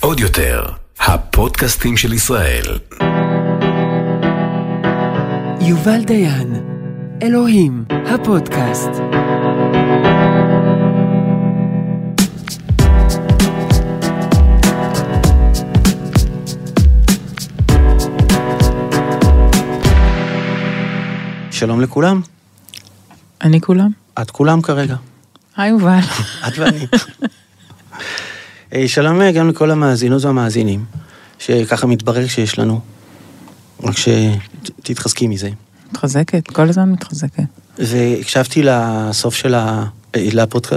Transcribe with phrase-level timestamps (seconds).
[0.00, 0.64] עוד יותר,
[1.00, 2.78] הפודקאסטים של ישראל.
[5.60, 6.54] יובל דיין,
[7.22, 8.90] אלוהים, הפודקאסט.
[21.50, 22.20] שלום לכולם.
[23.42, 23.90] אני כולם?
[24.22, 24.96] את כולם כרגע.
[25.56, 26.00] היי יובל.
[26.48, 26.86] את ואני.
[28.74, 30.84] אה, שלום אה, גם לכל המאזינות והמאזינים,
[31.38, 32.80] שככה מתברר שיש לנו.
[33.82, 35.50] רק שתתחזקי מזה.
[35.90, 37.42] מתחזקת, כל הזמן מתחזקת.
[37.78, 39.84] והקשבתי לסוף של ה...
[40.16, 40.70] אה, לפודק...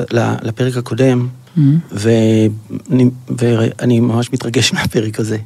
[0.43, 1.61] לפרק הקודם, Mm-hmm.
[1.91, 5.37] ואני, ואני ממש מתרגש מהפרק הזה.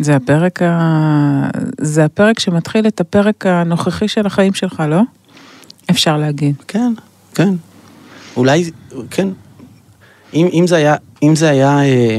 [0.00, 1.50] זה הפרק ה...
[1.80, 5.00] זה הפרק שמתחיל את הפרק הנוכחי של החיים שלך, לא?
[5.90, 6.54] אפשר להגיד.
[6.68, 6.92] כן,
[7.34, 7.54] כן.
[8.38, 8.70] אולי,
[9.10, 9.28] כן.
[10.34, 12.18] אם, אם זה היה, אם זה היה אה,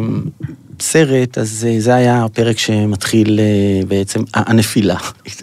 [0.80, 4.96] סרט, אז אה, זה היה הפרק שמתחיל אה, בעצם, הנפילה.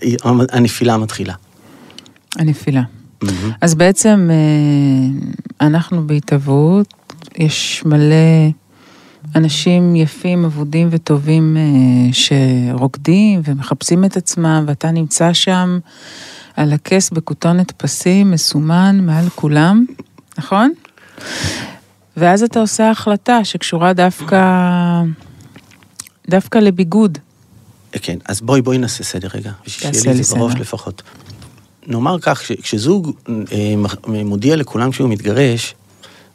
[0.52, 1.34] הנפילה מתחילה.
[2.38, 2.82] הנפילה.
[3.60, 6.94] אז בעצם אה, אנחנו בהתהוות,
[7.38, 8.50] יש מלא
[9.34, 15.78] אנשים יפים, אבודים וטובים אה, שרוקדים ומחפשים את עצמם, ואתה נמצא שם
[16.56, 19.84] על הכס בכותונת פסים, מסומן מעל כולם,
[20.38, 20.72] נכון?
[22.16, 24.42] ואז אתה עושה החלטה שקשורה דווקא,
[26.28, 27.18] דווקא לביגוד.
[27.92, 30.54] כן, אז בואי, בואי נעשה סדר רגע, בשביל שיהיה לי זה בראש.
[30.54, 31.02] לפחות.
[31.86, 33.74] נאמר כך, כשזוג אה,
[34.24, 35.74] מודיע לכולם שהוא מתגרש,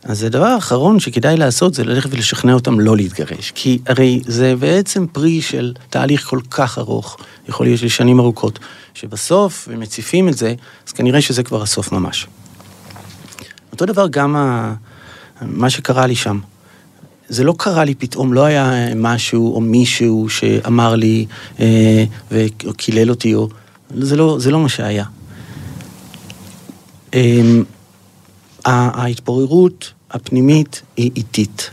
[0.04, 3.52] אז הדבר האחרון שכדאי לעשות זה ללכת ולשכנע אותם לא להתגרש.
[3.56, 7.18] כי הרי זה בעצם פרי של תהליך כל כך ארוך,
[7.50, 8.60] יכול להיות לשנים ארוכות,
[8.94, 10.54] שבסוף, הם מציפים את זה,
[10.88, 12.28] אז כנראה שזה כבר הסוף ממש.
[13.72, 14.74] אותו דבר גם ה...
[15.42, 16.40] מה שקרה לי שם.
[17.30, 21.26] זה לא קרה לי פתאום, לא היה משהו או מישהו שאמר לי
[21.60, 23.50] אה, וקילל אותי, או...
[23.98, 25.06] זה לא, זה לא מה שהיה.
[27.14, 27.42] אה,
[28.66, 31.70] ההתפוררות הפנימית היא איטית,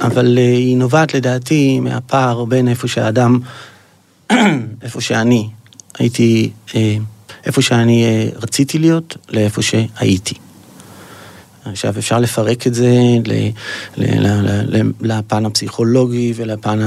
[0.00, 3.40] אבל אה, היא נובעת לדעתי מהפער בין איפה שהאדם,
[4.82, 5.48] איפה שאני
[5.98, 6.96] הייתי, אה,
[7.46, 10.34] איפה שאני אה, רציתי להיות, לאיפה שהייתי.
[11.70, 12.90] עכשיו, אפשר לפרק את זה
[15.00, 16.78] לפן הפסיכולוגי ולפן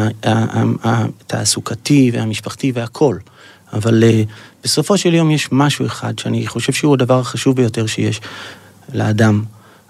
[0.84, 3.18] התעסוקתי והמשפחתי והכל.
[3.74, 4.24] אבל אה,
[4.64, 8.22] בסופו של יום יש משהו אחד שאני חושב שהוא הדבר החשוב ביותר שיש
[8.94, 9.44] לאדם,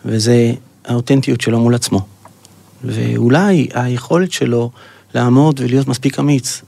[0.05, 0.53] וזה
[0.85, 2.05] האותנטיות שלו מול עצמו.
[2.83, 4.71] ואולי היכולת שלו
[5.15, 6.61] לעמוד ולהיות מספיק אמיץ,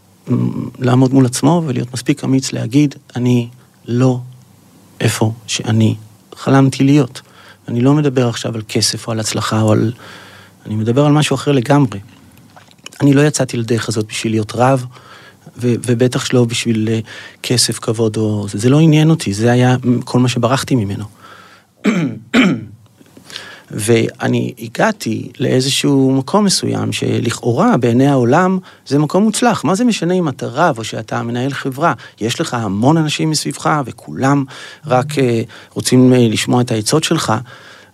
[0.79, 3.47] לעמוד מול עצמו ולהיות מספיק אמיץ להגיד, אני
[3.85, 4.19] לא
[4.99, 5.95] איפה שאני
[6.35, 7.21] חלמתי להיות.
[7.67, 9.91] אני לא מדבר עכשיו על כסף או על הצלחה או על...
[10.65, 11.99] אני מדבר על משהו אחר לגמרי.
[13.01, 14.85] אני לא יצאתי לדרך הזאת בשביל להיות רב,
[15.57, 16.99] ו- ובטח שלא בשביל אה,
[17.43, 18.47] כסף, כבוד או...
[18.49, 21.05] זה, זה לא עניין אותי, זה היה כל מה שברחתי ממנו.
[23.73, 29.63] ואני הגעתי לאיזשהו מקום מסוים שלכאורה בעיני העולם זה מקום מוצלח.
[29.63, 31.93] מה זה משנה אם אתה רב או שאתה מנהל חברה?
[32.21, 34.43] יש לך המון אנשים מסביבך וכולם
[34.85, 35.41] רק אה,
[35.73, 37.33] רוצים אה, לשמוע את העצות שלך,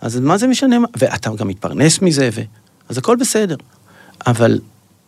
[0.02, 0.78] אז מה זה משנה?
[0.98, 2.42] ואתה גם מתפרנס מזה, ו...
[2.90, 3.56] אז הכל בסדר.
[4.28, 4.60] אבל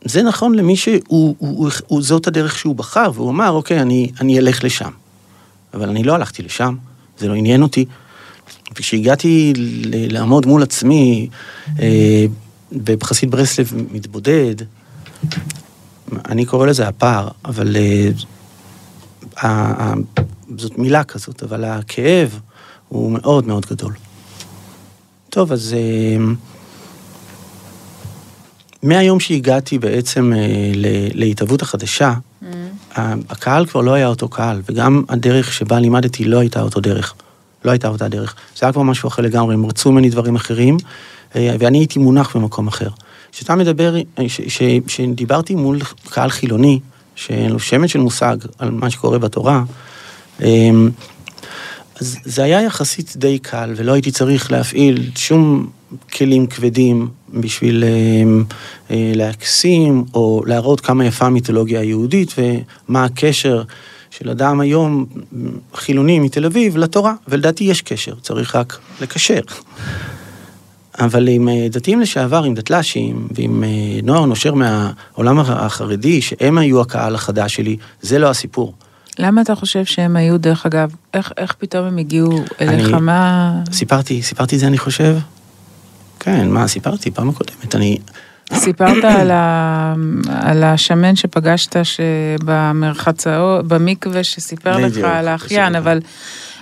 [0.03, 4.11] זה נכון למי שהוא, הוא, הוא, הוא, זאת הדרך שהוא בחר, והוא אמר, אוקיי, אני,
[4.21, 4.89] אני אלך לשם.
[5.73, 6.75] אבל אני לא הלכתי לשם,
[7.17, 7.85] זה לא עניין אותי.
[8.75, 9.53] וכשהגעתי
[10.09, 11.29] לעמוד מול עצמי,
[11.79, 12.25] אה,
[12.83, 14.55] בחסיד ברסלב מתבודד,
[16.29, 17.75] אני קורא לזה הפער, אבל
[19.43, 19.93] אה,
[20.57, 22.39] זאת מילה כזאת, אבל הכאב
[22.87, 23.93] הוא מאוד מאוד גדול.
[25.29, 26.23] טוב, אז אה,
[28.83, 30.33] מהיום שהגעתי בעצם
[31.13, 32.13] להתהוות החדשה,
[32.97, 37.13] ה- הקהל כבר לא היה אותו קהל, וגם הדרך שבה לימדתי לא הייתה אותו דרך.
[37.65, 38.35] לא הייתה אותה דרך.
[38.57, 40.77] זה היה כבר משהו אחר לגמרי, הם רצו ממני דברים אחרים,
[41.35, 42.89] אה, ואני הייתי מונח במקום אחר.
[43.31, 45.79] כשאתה מדבר, אה, ש- ש- שדיברתי מול
[46.09, 46.79] קהל חילוני,
[47.15, 49.63] שאין לו שמץ של מושג על מה שקורה בתורה,
[50.41, 50.69] אה,
[52.01, 55.69] אז זה היה יחסית די קל, ולא הייתי צריך להפעיל שום
[56.13, 57.89] כלים כבדים בשביל אה,
[58.91, 63.63] אה, להקסים, או להראות כמה יפה המיתולוגיה היהודית, ומה הקשר
[64.11, 65.05] של אדם היום
[65.75, 69.39] חילוני מתל אביב לתורה, ולדעתי יש קשר, צריך רק לקשר.
[70.99, 73.69] אבל עם אה, דתיים לשעבר, עם דתל"שים, ועם אה,
[74.03, 78.73] נוער נושר מהעולם החרדי, שהם היו הקהל החדש שלי, זה לא הסיפור.
[79.19, 82.89] למה אתה חושב שהם היו, דרך אגב, איך, איך פתאום הם הגיעו אליך?
[82.93, 83.53] אני- מה...
[83.71, 85.17] סיפרתי, סיפרתי את זה אני חושב?
[86.19, 87.97] כן, מה, סיפרתי פעם הקודמת, אני...
[88.53, 89.93] סיפרת על, ה...
[90.29, 95.75] על השמן שפגשת שבמרחצאות, במקווה, שסיפר לך על האחיין.
[95.75, 95.99] אבל,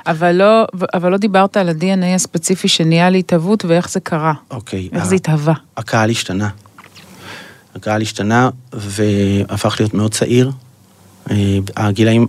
[0.07, 4.89] אבל, לא, אבל לא דיברת על ה-DNA הספציפי שנהיה להתהוות ואיך זה קרה, אוקיי.
[4.94, 5.53] איך ה- זה התהווה.
[5.77, 6.50] הקהל השתנה.
[7.75, 10.51] הקהל השתנה והפך להיות מאוד צעיר.
[11.30, 12.28] אה, הגילאים,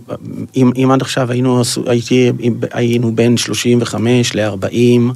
[0.55, 2.31] אם, אם עד עכשיו היינו, הייתי,
[2.71, 5.13] היינו בין 35 ל-40,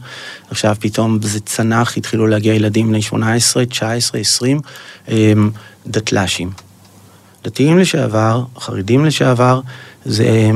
[0.49, 4.59] עכשיו פתאום זה צנח, התחילו להגיע ילדים בני 18, 19, 20,
[5.09, 5.33] אה,
[5.87, 6.49] דתל"שים.
[7.43, 9.61] דתיים לשעבר, חרדים לשעבר,
[10.05, 10.49] זה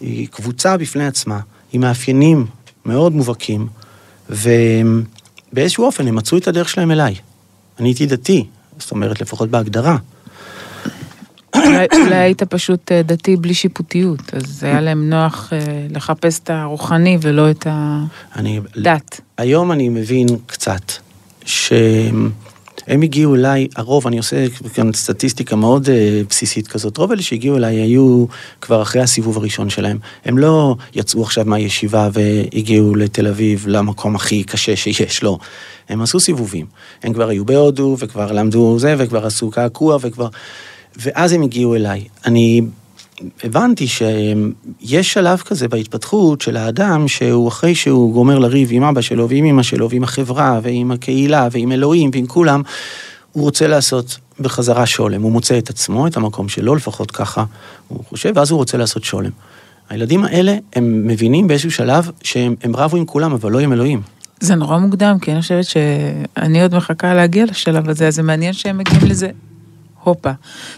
[0.00, 1.40] היא קבוצה בפני עצמה,
[1.72, 2.46] עם מאפיינים
[2.86, 3.66] מאוד מובהקים,
[4.30, 7.14] ובאיזשהו אופן הם מצאו את הדרך שלהם אליי.
[7.80, 8.46] אני הייתי דתי,
[8.78, 9.96] זאת אומרת, לפחות בהגדרה.
[11.56, 15.58] אולי, אולי היית פשוט אה, דתי בלי שיפוטיות, אז היה להם נוח אה,
[15.90, 17.66] לחפש את הרוחני ולא את.
[18.34, 19.20] הדת.
[19.38, 20.92] היום אני מבין קצת,
[21.44, 22.32] שהם
[23.02, 27.76] הגיעו אליי, הרוב, אני עושה כאן סטטיסטיקה מאוד אה, בסיסית כזאת, רוב אלה שהגיעו אליי
[27.76, 28.26] היו
[28.60, 29.98] כבר אחרי הסיבוב הראשון שלהם.
[30.24, 35.38] הם לא יצאו עכשיו מהישיבה והגיעו לתל אביב למקום הכי קשה שיש, לא.
[35.88, 36.66] הם עשו סיבובים.
[37.02, 40.28] הם כבר היו בהודו, וכבר למדו זה, וכבר עשו קעקוע, וכבר...
[40.96, 42.04] ואז הם הגיעו אליי.
[42.26, 42.60] אני
[43.44, 49.28] הבנתי שיש שלב כזה בהתפתחות של האדם, שהוא אחרי שהוא גומר לריב עם אבא שלו
[49.28, 52.62] ועם אמא שלו ועם החברה ועם הקהילה ועם אלוהים ועם כולם,
[53.32, 55.22] הוא רוצה לעשות בחזרה שולם.
[55.22, 57.44] הוא מוצא את עצמו, את המקום שלו, לפחות ככה
[57.88, 59.30] הוא חושב, ואז הוא רוצה לעשות שולם.
[59.88, 64.02] הילדים האלה, הם מבינים באיזשהו שלב שהם הם רבו עם כולם, אבל לא עם אלוהים.
[64.40, 68.52] זה נורא מוקדם, כי אני חושבת שאני עוד מחכה להגיע לשלב הזה, אז זה מעניין
[68.52, 69.30] שהם מגיעים לזה.
[70.08, 70.30] הופה.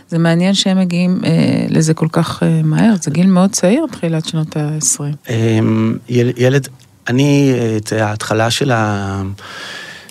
[0.08, 4.28] זה מעניין שהם מגיעים אה, לזה כל כך אה, מהר, זה גיל מאוד צעיר, תחילת
[4.28, 5.30] שנות ה-20.
[5.30, 6.68] אמ, יל- ילד,
[7.08, 9.22] אני, את ההתחלה של ה...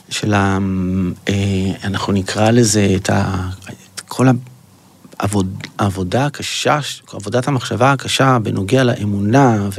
[0.09, 0.57] של ה...
[1.29, 1.33] אה,
[1.83, 3.49] אנחנו נקרא לזה את ה...
[3.95, 4.27] את כל
[5.19, 6.79] העבוד, העבודה הקשה,
[7.13, 9.69] עבודת המחשבה הקשה בנוגע לאמונה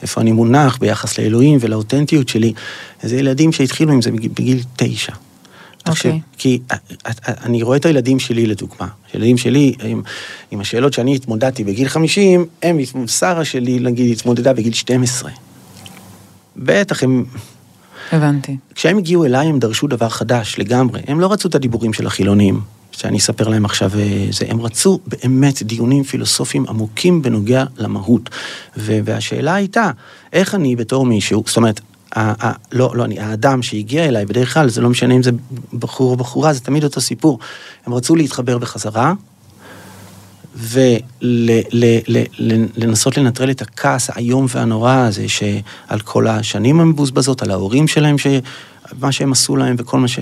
[0.00, 2.52] ואיפה אני מונח ביחס לאלוהים ולאותנטיות שלי,
[3.02, 5.12] זה ילדים שהתחילו עם זה בגיל תשע.
[5.86, 6.20] תחשב, אוקיי.
[6.38, 8.88] כי אה, אה, אני רואה את הילדים שלי לדוגמה.
[9.12, 10.02] הילדים שלי, עם,
[10.50, 15.30] עם השאלות שאני התמודדתי בגיל 50, הם, שרה שלי, נגיד, התמודדה בגיל 12.
[16.56, 17.24] בטח, הם,
[18.12, 18.56] הבנתי.
[18.74, 21.00] כשהם הגיעו אליי הם דרשו דבר חדש לגמרי.
[21.06, 22.60] הם לא רצו את הדיבורים של החילונים,
[22.92, 24.46] שאני אספר להם עכשיו אה, זה.
[24.48, 28.30] הם רצו באמת דיונים פילוסופיים עמוקים בנוגע למהות.
[28.76, 29.90] והשאלה הייתה,
[30.32, 31.80] איך אני בתור מישהו, זאת אומרת,
[32.12, 35.30] ה- ה- לא, לא אני, האדם שהגיע אליי, בדרך כלל, זה לא משנה אם זה
[35.72, 37.38] בחור או בחורה, זה תמיד אותו סיפור.
[37.86, 39.12] הם רצו להתחבר בחזרה,
[42.78, 48.26] ולנסות לנטרל את הכעס האיום והנורא הזה שעל כל השנים המבוזבזות, על ההורים שלהם, ש...
[49.00, 50.18] מה שהם עשו להם וכל מה ש...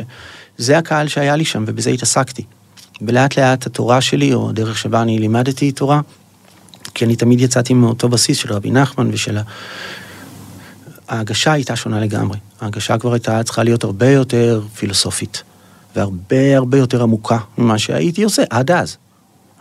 [0.58, 2.44] זה הקהל שהיה לי שם ובזה התעסקתי.
[3.02, 6.00] ולאט לאט התורה שלי, או הדרך שבה אני לימדתי תורה,
[6.94, 9.38] כי אני תמיד יצאתי מאותו בסיס של רבי נחמן ושל.
[11.08, 12.38] ההגשה הייתה שונה לגמרי.
[12.60, 15.42] ההגשה כבר הייתה צריכה להיות הרבה יותר פילוסופית,
[15.96, 18.96] והרבה הרבה יותר עמוקה ממה שהייתי עושה עד אז.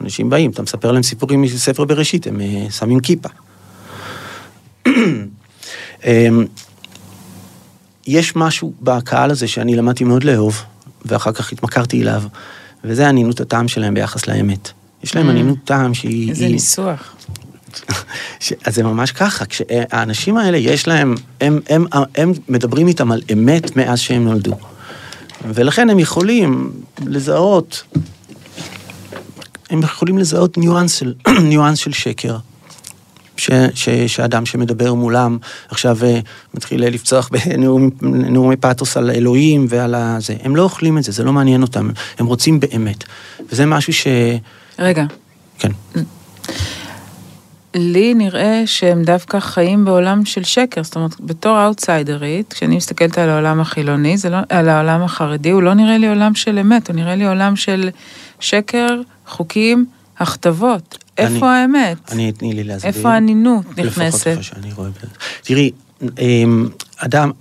[0.01, 3.30] אנשים באים, אתה מספר להם סיפורים מספר בראשית, הם אה, שמים כיפה.
[6.06, 6.45] אמ,
[8.07, 10.62] יש משהו בקהל הזה שאני למדתי מאוד לאהוב,
[11.06, 12.24] ואחר כך התמכרתי אליו,
[12.84, 14.70] וזה ענינות הטעם שלהם ביחס לאמת.
[15.03, 15.29] יש להם Mm.
[15.29, 16.29] ענינות טעם שהיא...
[16.29, 17.15] איזה ניסוח.
[18.39, 18.53] ש...
[18.65, 23.75] אז זה ממש ככה, כשהאנשים האלה יש להם, הם, הם, הם מדברים איתם על אמת
[23.75, 24.56] מאז שהם נולדו.
[25.46, 26.72] ולכן הם יכולים
[27.06, 27.84] לזהות,
[29.70, 31.13] הם יכולים לזהות ניואנס של,
[31.50, 32.38] ניואנס של שקר.
[33.38, 35.38] ש, ש, שאדם שמדבר מולם
[35.70, 36.20] עכשיו אה,
[36.53, 37.30] מתחיל לפצוח
[38.01, 40.36] בנאומי פאתוס על אלוהים ועל הזה.
[40.44, 41.89] הם לא אוכלים את זה, זה לא מעניין אותם,
[42.20, 43.03] הם רוצים באמת.
[43.51, 44.08] וזה משהו ש...
[44.80, 45.06] רגע,
[45.60, 45.72] כן.
[47.75, 53.30] לי נראה שהם דווקא חיים בעולם של שקר, זאת אומרת, בתור אאוטסיידרית, כשאני מסתכלת על
[53.30, 56.96] העולם החילוני, זה לא, על העולם החרדי, הוא לא נראה לי עולם של אמת, הוא
[56.96, 57.89] נראה לי עולם של
[58.39, 59.86] שקר, חוקים,
[60.20, 60.98] הכתבות.
[61.18, 62.12] איפה האמת?
[62.12, 62.92] אני, תני לי להסביר.
[62.94, 64.27] איפה האנינות לפחות נכנסת?
[64.27, 64.89] איפה שאני רואה.
[65.42, 65.72] תראי,
[66.20, 67.32] אמ, אדם,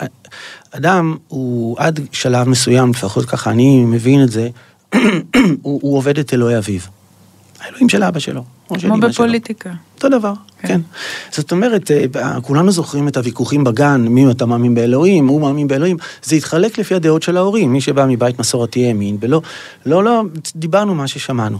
[0.70, 4.48] אדם הוא עד שלב מסוים, לפחות ככה אני מבין את זה,
[4.94, 5.00] הוא,
[5.62, 6.80] הוא עובד את אלוהי אביו.
[7.62, 8.44] האלוהים של אבא שלו.
[8.70, 9.12] או של כמו אמא שלו.
[9.12, 9.70] בפוליטיקה.
[9.94, 10.68] אותו דבר, כן.
[10.68, 10.80] כן.
[11.30, 15.96] זאת אומרת, אה, כולנו זוכרים את הוויכוחים בגן, מי אתה מאמין באלוהים, הוא מאמין באלוהים,
[16.22, 19.42] זה התחלק לפי הדעות של ההורים, מי שבא מבית מסורתי האמין, ולא,
[19.86, 20.22] לא, לא,
[20.56, 21.58] דיברנו מה ששמענו.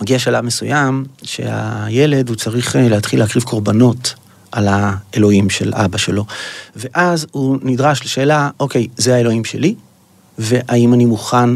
[0.00, 4.14] מגיע שלב מסוים שהילד הוא צריך אה, להתחיל להקריב קורבנות
[4.52, 6.24] על האלוהים של אבא שלו.
[6.76, 9.74] ואז הוא נדרש לשאלה, אוקיי, זה האלוהים שלי,
[10.38, 11.48] והאם אני מוכן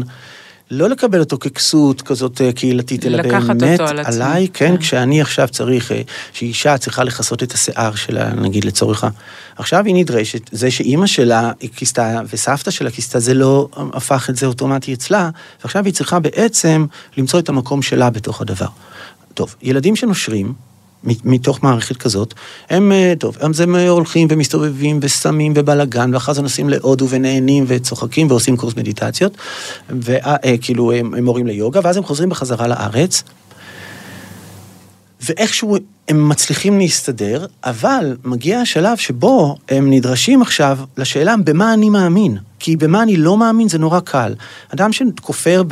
[0.71, 3.99] לא לקבל אותו ככסות כזאת אה, קהילתית, אלא באמת על.
[4.05, 4.77] עליי, כן, כן.
[4.77, 6.01] כשאני עכשיו צריך, אה,
[6.33, 9.09] שאישה צריכה לכסות את השיער שלה, נגיד לצורך ה...
[9.55, 14.45] עכשיו היא נדרשת, זה שאימא שלה כיסתה וסבתא שלה כיסתה, זה לא הפך את זה
[14.45, 15.29] אוטומטי אצלה,
[15.61, 16.85] ועכשיו היא צריכה בעצם
[17.17, 18.67] למצוא את המקום שלה בתוך הדבר.
[19.33, 20.53] טוב, ילדים שנושרים,
[21.03, 22.33] מתוך מערכת כזאת,
[22.69, 28.27] הם, אה, טוב, הם זה הולכים ומסתובבים וסמים ובלאגן, ואחר זה נוסעים להודו ונהנים וצוחקים
[28.29, 29.37] ועושים קורס מדיטציות,
[29.89, 33.23] וכאילו הם, הם מורים ליוגה, ואז הם חוזרים בחזרה לארץ,
[35.21, 35.77] ואיכשהו
[36.07, 42.37] הם מצליחים להסתדר, אבל מגיע השלב שבו הם נדרשים עכשיו לשאלה במה אני מאמין.
[42.59, 44.35] כי במה אני לא מאמין זה נורא קל.
[44.73, 45.63] אדם שכופר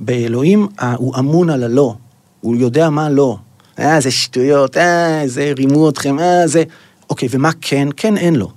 [0.00, 1.94] באלוהים, אה, הוא אמון על הלא.
[2.40, 3.36] הוא יודע מה לא.
[3.78, 6.62] אה, זה שטויות, אה, זה רימו אתכם, אה, זה...
[7.10, 7.88] אוקיי, ומה כן?
[7.96, 8.50] כן, אין לו.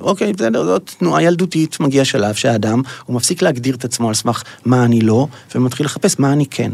[0.00, 4.42] אוקיי, בסדר, זאת תנועה ילדותית, מגיע שלב שהאדם, הוא מפסיק להגדיר את עצמו על סמך
[4.64, 6.72] מה אני לא, ומתחיל לחפש מה אני כן.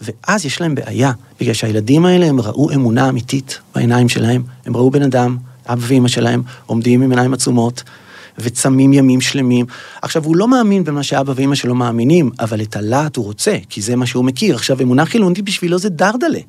[0.00, 4.90] ואז יש להם בעיה, בגלל שהילדים האלה, הם ראו אמונה אמיתית בעיניים שלהם, הם ראו
[4.90, 7.82] בן אדם, אבא ואמא שלהם, עומדים עם עיניים עצומות,
[8.38, 9.66] וצמים ימים שלמים.
[10.02, 13.82] עכשיו, הוא לא מאמין במה שאבא ואמא שלו מאמינים, אבל את הלהט הוא רוצה, כי
[13.82, 14.54] זה מה שהוא מכיר.
[14.54, 16.40] עכשיו, אמונה חילונית בשבילו זה דרדלה.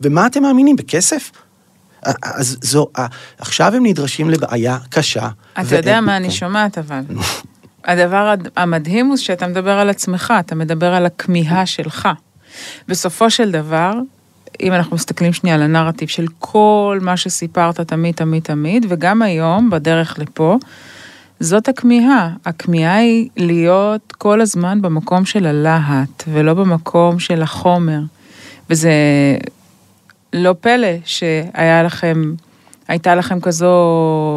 [0.00, 1.30] ומה אתם מאמינים, בכסף?
[2.22, 2.86] אז זו,
[3.38, 5.28] עכשיו הם נדרשים לבעיה קשה.
[5.52, 6.30] אתה ואין- יודע מה אני.
[6.30, 7.00] שומעת, אבל.
[7.84, 12.08] הדבר הד- המדהים הוא שאתה מדבר על עצמך, אתה מדבר על הכמיהה שלך.
[12.88, 13.92] בסופו של דבר,
[14.62, 19.70] אם אנחנו מסתכלים שנייה על הנרטיב של כל מה שסיפרת תמיד, תמיד, תמיד, וגם היום,
[19.70, 20.58] בדרך לפה,
[21.40, 22.30] זאת הכמיהה.
[22.44, 28.00] הכמיהה היא להיות כל הזמן במקום של הלהט, ולא במקום של החומר.
[28.70, 28.92] וזה
[30.32, 32.34] לא פלא שהיה לכם,
[32.88, 33.66] הייתה לכם כזו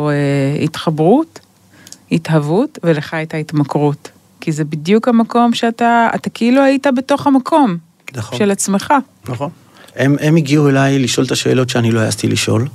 [0.10, 1.40] אה, התחברות,
[2.12, 4.10] התהוות, ולך הייתה התמכרות.
[4.42, 7.78] כי זה בדיוק המקום שאתה, אתה כאילו היית בתוך המקום
[8.16, 8.40] נכון.
[8.40, 8.94] של עצמך.
[9.30, 9.50] נכון.
[9.96, 12.68] הם, הם הגיעו אליי לשאול את השאלות שאני לא העזתי לשאול,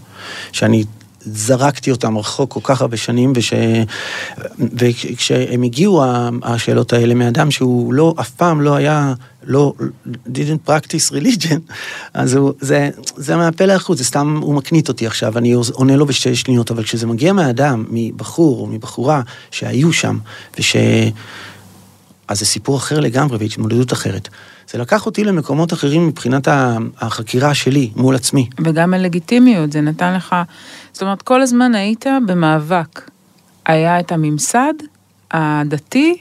[0.52, 0.84] שאני
[1.32, 3.52] זרקתי אותם רחוק כל כך הרבה שנים, וש...
[4.58, 6.04] וכשהם הגיעו,
[6.42, 9.72] השאלות האלה, מאדם שהוא לא, אף פעם לא היה, לא,
[10.26, 11.72] didn't practice religion,
[12.14, 16.06] אז הוא, זה, זה מהפה לחוץ, זה סתם, הוא מקנית אותי עכשיו, אני עונה לו
[16.06, 20.18] בשתי שניות, אבל כשזה מגיע מאדם, מבחור או מבחורה שהיו שם,
[20.58, 20.76] וש...
[22.28, 24.28] אז זה סיפור אחר לגמרי והתמודדות אחרת.
[24.70, 26.48] זה לקח אותי למקומות אחרים מבחינת
[27.00, 28.48] החקירה שלי מול עצמי.
[28.64, 30.36] וגם הלגיטימיות, זה נתן לך,
[30.98, 33.10] זאת אומרת, כל הזמן היית במאבק.
[33.66, 34.74] היה את הממסד
[35.30, 36.16] הדתי,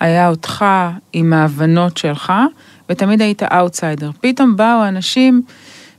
[0.00, 0.64] היה אותך
[1.12, 2.32] עם ההבנות שלך,
[2.88, 4.10] ותמיד היית אאוטסיידר.
[4.20, 5.42] פתאום באו אנשים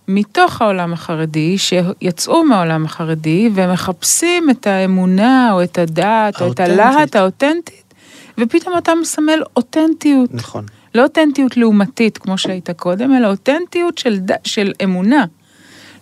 [0.07, 6.59] מתוך העולם החרדי, שיצאו מהעולם החרדי, ומחפשים את האמונה, או את הדת, או את.
[6.59, 7.93] הלהט האותנטית,
[8.37, 10.33] ופתאום אתה מסמל אותנטיות.
[10.33, 10.65] נכון.
[10.95, 14.19] לא אותנטיות לעומתית כמו שהיית קודם, אלא אותנטיות של.
[14.43, 15.25] של אמונה,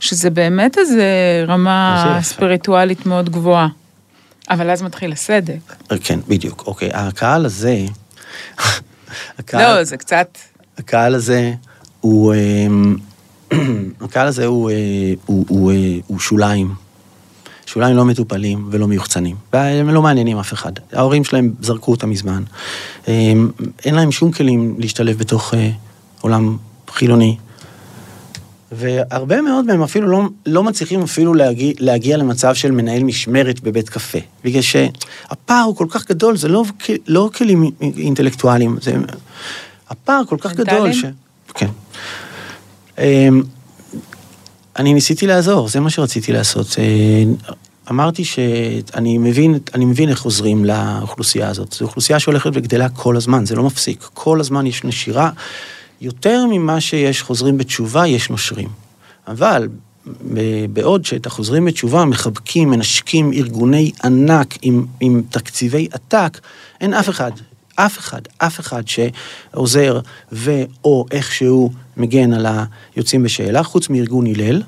[0.04, 1.06] שזה באמת איזה
[1.48, 2.20] רמה.
[2.22, 3.68] ספיריטואלית מאוד גבוהה.
[4.50, 5.76] אבל אז מתחיל הסדק.
[6.04, 6.64] כן, בדיוק.
[6.68, 7.86] אוקיי, הקהל הזה...
[9.40, 10.38] הקהל, לא, זה קצת...
[10.78, 11.54] הקהל הזה
[12.02, 12.34] הוא...
[12.36, 12.96] אמ,
[14.06, 14.76] הקהל הזה הוא, אה,
[15.26, 16.74] הוא, הוא, אה, הוא שוליים.
[17.66, 19.36] שוליים לא מטופלים ולא מיוחצנים.
[19.54, 20.72] והם לא מעניינים אף אחד.
[20.94, 22.44] ההורים שלהם זרקו אותם מזמן.
[23.08, 23.50] אמ,
[23.86, 25.70] אין להם שום כלים להשתלב בתוך אה,
[26.22, 26.58] עולם
[26.90, 27.38] חילוני.
[28.76, 33.90] והרבה מאוד מהם אפילו לא, לא מצליחים אפילו להגיע, להגיע למצב של מנהל משמרת בבית
[33.90, 34.20] קפה.
[34.44, 36.64] בגלל שהפער הוא כל כך גדול, זה לא,
[37.08, 38.96] לא כלים אינטלקטואליים, זה...
[39.90, 41.06] הפער כל כך גדול ש...
[41.54, 41.68] כן.
[42.98, 43.44] אמ,
[44.80, 46.76] אני ניסיתי לעזור, זה מה שרציתי לעשות.
[46.80, 47.24] אה,
[47.90, 51.74] אמרתי שאני מבין, אני מבין איך עוזרים לאוכלוסייה הזאת.
[51.74, 54.10] זו אוכלוסייה שהולכת וגדלה כל הזמן, זה לא מפסיק.
[54.14, 55.30] כל הזמן יש נשירה.
[56.04, 58.70] יותר ממה שיש חוזרים בתשובה, יש נושרים.
[59.28, 59.68] אבל
[60.74, 66.40] בעוד שאת החוזרים בתשובה מחבקים, מנשקים ארגוני ענק עם, עם תקציבי עתק,
[66.82, 67.32] אין אף אחד,
[67.76, 70.00] אף אחד, אף אחד שעוזר
[70.32, 72.48] ו/או איכשהו מגן על
[72.96, 74.62] היוצאים בשאלה, חוץ מארגון הלל,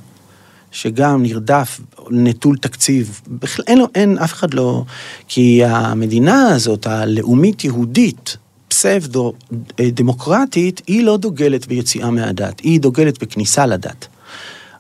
[0.71, 4.83] שגם נרדף, נטול תקציב, בכלל אין אין, אף אחד לא...
[5.27, 8.37] כי המדינה הזאת, הלאומית-יהודית,
[8.75, 14.08] פסבדו-דמוקרטית, היא לא דוגלת ביציאה מהדת, היא דוגלת בכניסה לדת.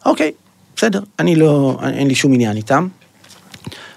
[0.05, 0.31] אוקיי,
[0.75, 2.87] בסדר, אני לא, אין לי שום עניין איתם,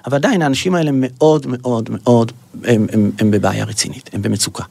[0.06, 2.32] אבל עדיין האנשים האלה מאוד מאוד מאוד,
[2.64, 4.64] הם, הם, הם בבעיה רצינית, הם במצוקה.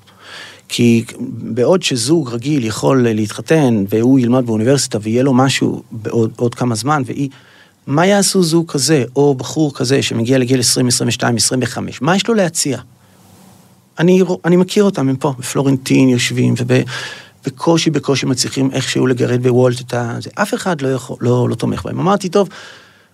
[0.70, 6.76] כי בעוד שזוג רגיל יכול להתחתן והוא ילמד באוניברסיטה ויהיה לו משהו בעוד עוד כמה
[6.76, 7.30] זמן והיא,
[7.88, 12.34] מה יעשו זוג כזה, או בחור כזה שמגיע לגיל 20, 22, 25, מה יש לו
[12.34, 12.80] להציע?
[14.00, 19.94] אני, אני מכיר אותם, הם פה, בפלורנטין יושבים, ובקושי בקושי מצליחים איכשהו לגרד בוולט את
[19.94, 20.16] ה...
[20.20, 20.30] זה.
[20.36, 22.00] אף אחד לא, יכול, לא, לא תומך בהם.
[22.00, 22.50] אמרתי, טוב,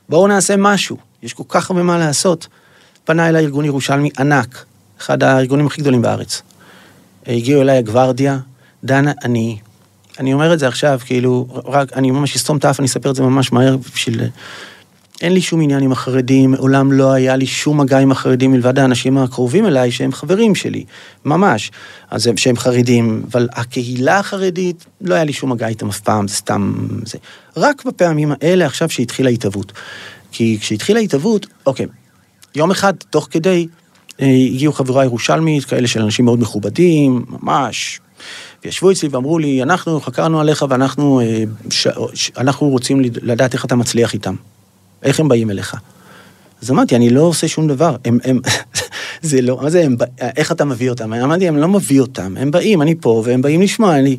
[0.10, 2.48] בואו נעשה משהו, יש כל כך הרבה מה לעשות.
[3.06, 4.66] פנה אליי ארגון ירושלמי ענק,
[5.00, 6.42] אחד הארגונים הכי גדולים בארץ.
[7.28, 8.40] הגיעו אליי הגוורדיה,
[8.84, 9.58] דנה, אני,
[10.20, 13.16] אני אומר את זה עכשיו, כאילו, רק, אני ממש אסתום את האף, אני אספר את
[13.16, 14.22] זה ממש מהר בשביל...
[15.22, 18.80] אין לי שום עניין עם החרדים, מעולם לא היה לי שום מגע עם החרדים מלבד
[18.80, 20.84] האנשים הקרובים אליי שהם חברים שלי,
[21.26, 21.72] ממש.
[22.12, 26.28] אז הם, שהם חרדים, אבל הקהילה החרדית, לא היה לי שום מגע איתם אף פעם,
[26.28, 26.74] זה סתם
[27.06, 27.18] זה.
[27.58, 29.72] רק בפעמים האלה עכשיו שהתחילה ההתהוות.
[30.32, 31.86] כי כשהתחילה ההתהוות, אוקיי,
[32.56, 33.68] יום אחד, תוך כדי,
[34.22, 38.00] אה, הגיעו חברה ירושלמית, כאלה של אנשים מאוד מכובדים, ממש.
[38.64, 41.88] וישבו אצלי ואמרו לי, אנחנו חקרנו עליך ואנחנו אה, ש...
[42.38, 44.36] אנחנו רוצים לדעת איך אתה מצליח איתם.
[45.04, 45.76] איך הם באים אליך?
[46.62, 47.96] אז אמרתי, אני לא עושה שום דבר.
[48.06, 48.40] הם, הם,
[49.22, 51.14] זה לא, מה זה, הם, איך אתה מביא אותם?
[51.14, 54.18] אמרתי, הם לא מביא אותם, הם באים, אני פה, והם באים לשמוע, אני...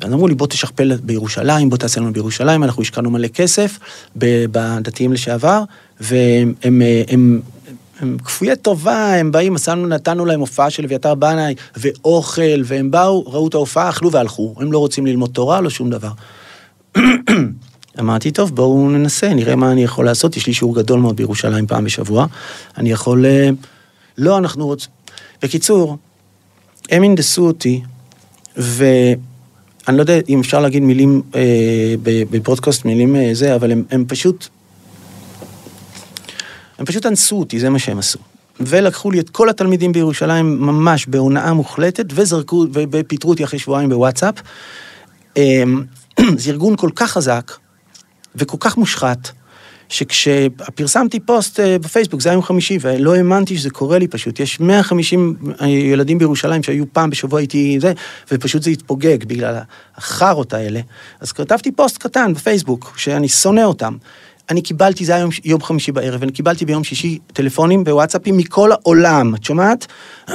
[0.00, 3.78] אז אמרו לי, בוא תשכפל בירושלים, בוא תעשה לנו בירושלים, אנחנו השקענו מלא כסף
[4.16, 5.62] בדתיים לשעבר,
[6.00, 7.40] והם הם, הם,
[8.00, 13.24] הם כפויי טובה, הם באים, עשינו, נתנו להם הופעה של אביתר בנאי, ואוכל, והם באו,
[13.26, 14.54] ראו את ההופעה, אכלו והלכו.
[14.60, 16.10] הם לא רוצים ללמוד תורה, לא שום דבר.
[18.00, 20.36] אמרתי, טוב, בואו ננסה, נראה מה אני יכול לעשות.
[20.36, 22.26] יש לי שיעור גדול מאוד בירושלים פעם בשבוע.
[22.78, 23.26] אני יכול...
[23.26, 23.50] אה,
[24.18, 24.90] לא, אנחנו רוצים...
[25.42, 25.96] בקיצור,
[26.90, 27.82] הם הנדסו אותי,
[28.56, 29.16] ואני
[29.88, 34.46] לא יודע אם אפשר להגיד מילים אה, בפודקאסט, מילים אה, זה, אבל הם, הם פשוט...
[36.78, 38.18] הם פשוט אנסו אותי, זה מה שהם עשו.
[38.60, 44.34] ולקחו לי את כל התלמידים בירושלים ממש בהונאה מוחלטת, וזרקו, ופיטרו אותי אחרי שבועיים בוואטסאפ.
[45.36, 45.62] אה,
[46.36, 47.52] זה ארגון כל כך חזק,
[48.38, 49.30] וכל כך מושחת,
[49.88, 54.40] שכשפרסמתי פוסט אה, בפייסבוק, זה היה יום חמישי, ולא האמנתי שזה קורה לי פשוט.
[54.40, 57.92] יש 150 אה, ילדים בירושלים שהיו פעם בשבוע איתי זה,
[58.30, 59.58] ופשוט זה התפוגג בגלל
[59.96, 60.80] החארות האלה.
[61.20, 63.96] אז כתבתי פוסט קטן בפייסבוק, שאני שונא אותם.
[64.50, 69.34] אני קיבלתי, זה היה יום, חמישי בערב, אני קיבלתי ביום שישי טלפונים בוואטסאפים מכל העולם,
[69.34, 69.86] את שומעת?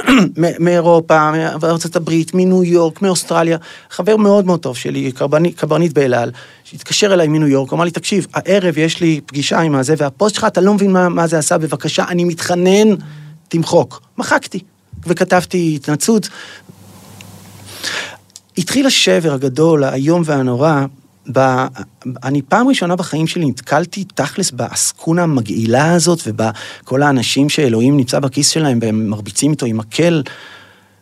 [0.58, 1.30] מאירופה,
[1.62, 3.58] מארצות הברית, מניו יורק, מאוסטרליה.
[3.90, 6.30] חבר מאוד מאוד טוב שלי, קברניט, קברניט באל על,
[6.64, 10.44] שהתקשר אליי מניו יורק, אמר לי, תקשיב, הערב יש לי פגישה עם הזה, והפוסט שלך,
[10.44, 12.88] אתה לא מבין מה, מה זה עשה, בבקשה, אני מתחנן,
[13.48, 14.02] תמחוק.
[14.18, 14.60] מחקתי,
[15.06, 16.28] וכתבתי התנצלות.
[18.58, 20.84] התחיל השבר הגדול, האיום והנורא,
[21.32, 21.66] ב...
[22.24, 28.48] אני פעם ראשונה בחיים שלי נתקלתי תכלס בעסקונה המגעילה הזאת ובכל האנשים שאלוהים נמצא בכיס
[28.48, 30.22] שלהם והם מרביצים איתו עם מקל.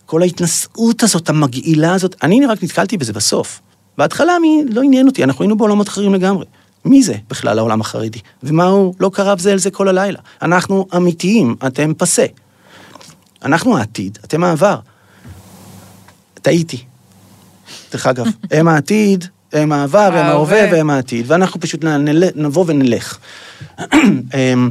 [0.06, 3.61] כל ההתנשאות הזאת, המגעילה הזאת, אני רק נתקלתי בזה בסוף.
[3.98, 6.46] בהתחלה מי, לא עניין אותי, אנחנו היינו בעולמות אחרים לגמרי.
[6.85, 8.18] מי זה בכלל העולם החרדי?
[8.42, 10.18] ומה הוא לא קרב זה אל זה כל הלילה?
[10.42, 12.26] אנחנו אמיתיים, אתם פסה.
[13.44, 14.78] אנחנו העתיד, אתם העבר.
[16.42, 16.85] טעיתי.
[17.92, 21.84] דרך אגב, הם העתיד, הם העבר, הם ההווה והם העתיד, ואנחנו פשוט
[22.34, 23.18] נבוא ונלך.
[23.78, 24.70] אמ,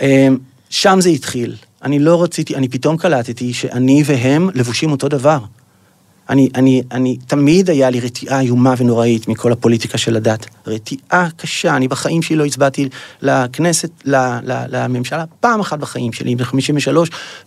[0.00, 0.36] אמ,
[0.70, 1.56] שם זה התחיל.
[1.82, 5.38] אני לא רציתי, אני פתאום קלטתי שאני והם לבושים אותו דבר.
[6.28, 10.46] אני, אני, אני, תמיד היה לי רתיעה איומה ונוראית מכל הפוליטיקה של הדת.
[10.66, 12.88] רתיעה קשה, אני בחיים שלי לא הצבעתי
[13.22, 16.96] לכנסת, ל, ל, לממשלה, פעם אחת בחיים שלי, ב-53,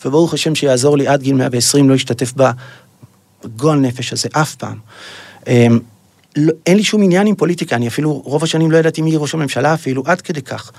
[0.06, 2.34] וברוך השם שיעזור לי עד גיל 120 לא השתתף
[3.46, 4.78] בגועל נפש הזה, אף פעם.
[6.36, 9.20] לא, אין לי שום עניין עם פוליטיקה, אני אפילו רוב השנים לא ידעתי מי יהיה
[9.20, 10.72] ראש הממשלה אפילו, עד כדי כך.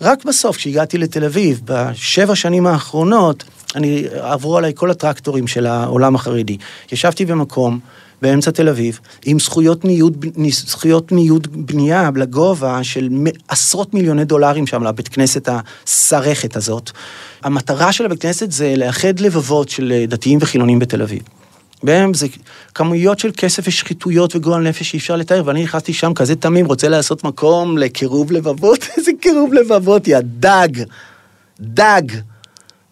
[0.00, 3.44] רק בסוף, כשהגעתי לתל אביב, בשבע שנים האחרונות,
[3.74, 6.56] אני, עברו עליי כל הטרקטורים של העולם החרדי.
[6.92, 7.80] ישבתי במקום,
[8.22, 13.08] באמצע תל אביב, עם זכויות ניוד, זכויות ניוד בנייה לגובה של
[13.48, 16.90] עשרות מיליוני דולרים שם, לבית כנסת הסרכת הזאת.
[17.42, 21.22] המטרה של הבית כנסת זה לאחד לבבות של דתיים וחילונים בתל אביב.
[21.82, 22.26] בהם זה
[22.74, 26.88] כמויות של כסף ושחיתויות וגועל נפש שאי אפשר לתאר, ואני נכנסתי שם כזה תמים, רוצה
[26.88, 30.68] לעשות מקום לקירוב לבבות, איזה קירוב לבבות, יא דג,
[31.60, 32.02] דג.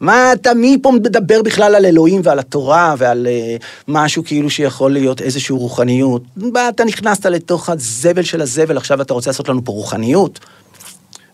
[0.01, 4.92] מה אתה, מי פה מדבר בכלל על אלוהים ועל התורה ועל uh, משהו כאילו שיכול
[4.92, 6.23] להיות איזושהי רוחניות?
[6.37, 10.40] מה אתה נכנסת לתוך הזבל של הזבל, עכשיו אתה רוצה לעשות לנו פה רוחניות?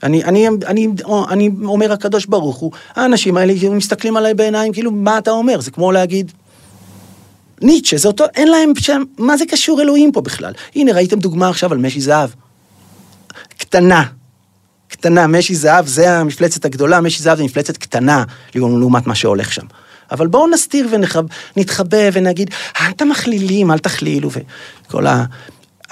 [0.03, 0.89] אני, אני, אני,
[1.29, 5.61] אני אומר הקדוש ברוך הוא, האנשים האלה מסתכלים עליי בעיניים, כאילו, מה אתה אומר?
[5.61, 6.33] זה כמו להגיד,
[7.61, 10.53] ניטשה, זה אותו, אין להם שם, מה זה קשור אלוהים פה בכלל?
[10.75, 12.31] הנה, ראיתם דוגמה עכשיו על משי זהב.
[13.59, 14.05] קטנה,
[14.89, 19.67] קטנה, משי זהב זה המפלצת הגדולה, משי זהב זה מפלצת קטנה לעומת מה שהולך שם.
[20.11, 20.89] אבל בואו נסתיר
[21.57, 24.31] ונתחבא ונגיד, אל תמכלילים, אל תכלילו,
[24.87, 25.25] וכל ה...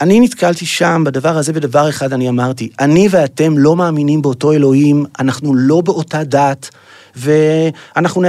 [0.01, 5.05] אני נתקלתי שם בדבר הזה בדבר אחד אני אמרתי, אני ואתם לא מאמינים באותו אלוהים,
[5.21, 6.71] אנחנו לא באותה דת,
[7.19, 8.23] ואנחנו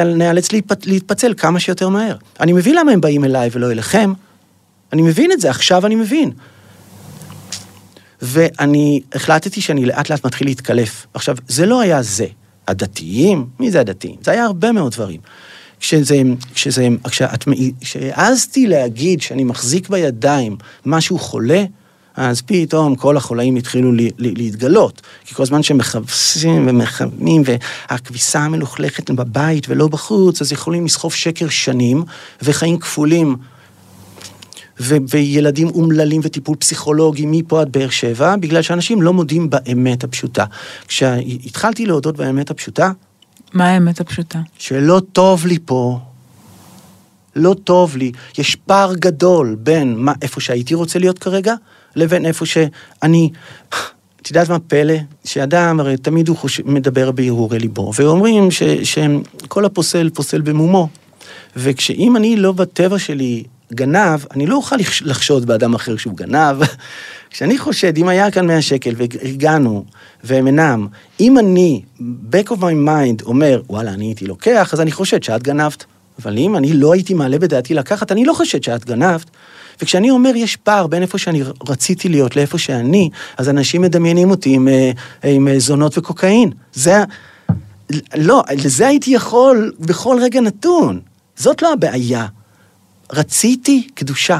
[0.54, 0.86] להתפ...
[0.86, 2.16] להתפצל כמה שיותר מהר.
[2.40, 4.14] אני מבין למה הם באים אליי ולא אליכם,
[4.94, 6.32] אני מבין את זה, עכשיו אני מבין.
[8.22, 11.08] ואני החלטתי שאני לאט לאט מתחיל להתקלף.
[11.14, 12.26] עכשיו, זה לא היה זה.
[12.68, 14.16] הדתיים, מי זה הדתיים?
[14.22, 15.20] זה היה הרבה מאוד דברים.
[15.80, 16.22] כשזה,
[16.54, 17.46] כשזה, כשאת,
[17.82, 21.64] כשהעזתי להגיד שאני מחזיק בידיים משהו חולה,
[22.20, 25.02] אז פתאום כל החולאים התחילו לי, לי, להתגלות.
[25.26, 32.04] כי כל הזמן שמחפשים ומחמים, והכביסה המלוכלכת בבית ולא בחוץ, אז יכולים לסחוב שקר שנים,
[32.42, 33.36] וחיים כפולים
[34.80, 40.46] ו- וילדים אומללים וטיפול פסיכולוגי מפה עד באר שבע, בגלל שאנשים לא מודים באמת הפשוטה.
[40.88, 42.92] כשהתחלתי להודות באמת הפשוטה...
[43.54, 44.40] מה האמת הפשוטה?
[44.58, 46.00] שלא טוב לי פה.
[47.36, 48.12] לא טוב לי.
[48.38, 51.54] יש פער גדול בין מה, איפה שהייתי רוצה להיות כרגע,
[51.96, 53.30] לבין איפה שאני...
[54.22, 54.94] את יודעת מה פלא?
[55.26, 56.62] שאדם, הרי תמיד הוא חוש...
[56.66, 58.64] מדבר בהרהורי ליבו, ואומרים ש...
[58.64, 60.90] שכל הפוסל פוסל במומו.
[61.56, 66.58] וכשאם אני לא בטבע שלי גנב, אני לא אוכל לחשוד באדם אחר שהוא גנב.
[67.32, 69.86] כשאני חושד, אם היה כאן 100 שקל והגענו
[70.24, 70.88] והם אינם,
[71.20, 71.82] אם אני,
[72.32, 75.86] back of my mind אומר, וואלה, אני הייתי לוקח, אז אני חושד שאת גנבת.
[76.22, 79.30] אבל אם אני לא הייתי מעלה בדעתי לקחת, אני לא חושד שאת גנבת.
[79.82, 84.50] וכשאני אומר יש פער בין איפה שאני רציתי להיות לאיפה שאני, אז אנשים מדמיינים אותי
[84.50, 84.92] עם, אה,
[85.24, 86.52] עם אה, זונות וקוקאין.
[86.74, 87.04] זה...
[88.16, 91.00] לא, לזה הייתי יכול בכל רגע נתון.
[91.36, 92.28] זאת לא הבעיה.
[93.14, 94.40] רציתי קדושה,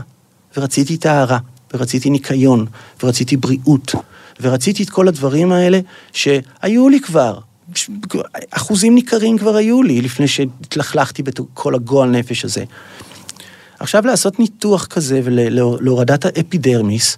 [0.58, 1.38] ורציתי טהרה,
[1.74, 2.66] ורציתי ניקיון,
[3.04, 3.96] ורציתי בריאות,
[4.42, 5.80] ורציתי את כל הדברים האלה
[6.14, 7.40] שהיו לי כבר.
[8.52, 12.64] אחוזים ניכרים כבר היו לי לפני שהתלכלכתי בכל הגועל נפש הזה.
[13.80, 17.18] עכשיו לעשות ניתוח כזה ולהורדת האפידרמיס,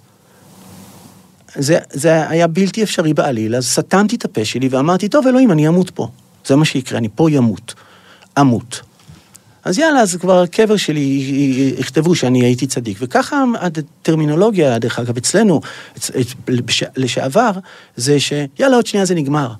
[1.54, 5.68] זה, זה היה בלתי אפשרי בעליל, אז סתמתי את הפה שלי ואמרתי, טוב אלוהים, אני
[5.68, 6.08] אמות פה.
[6.46, 7.74] זה מה שיקרה, אני פה ימות.
[8.40, 8.80] אמות.
[9.64, 11.00] אז יאללה, אז כבר הקבר שלי
[11.78, 12.98] יכתבו שאני הייתי צדיק.
[13.00, 15.60] וככה הטרמינולוגיה, דרך אגב, אצלנו,
[16.96, 17.50] לשעבר,
[17.96, 19.52] זה שיאללה, עוד שנייה זה נגמר.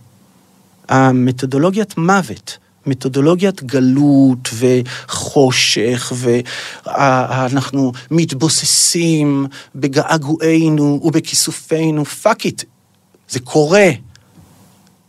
[0.88, 6.12] המתודולוגיית מוות, מתודולוגיית גלות וחושך,
[6.87, 12.62] ואנחנו מתבוססים בגעגועינו ובכיסופינו, fuck it,
[13.29, 13.90] זה קורה.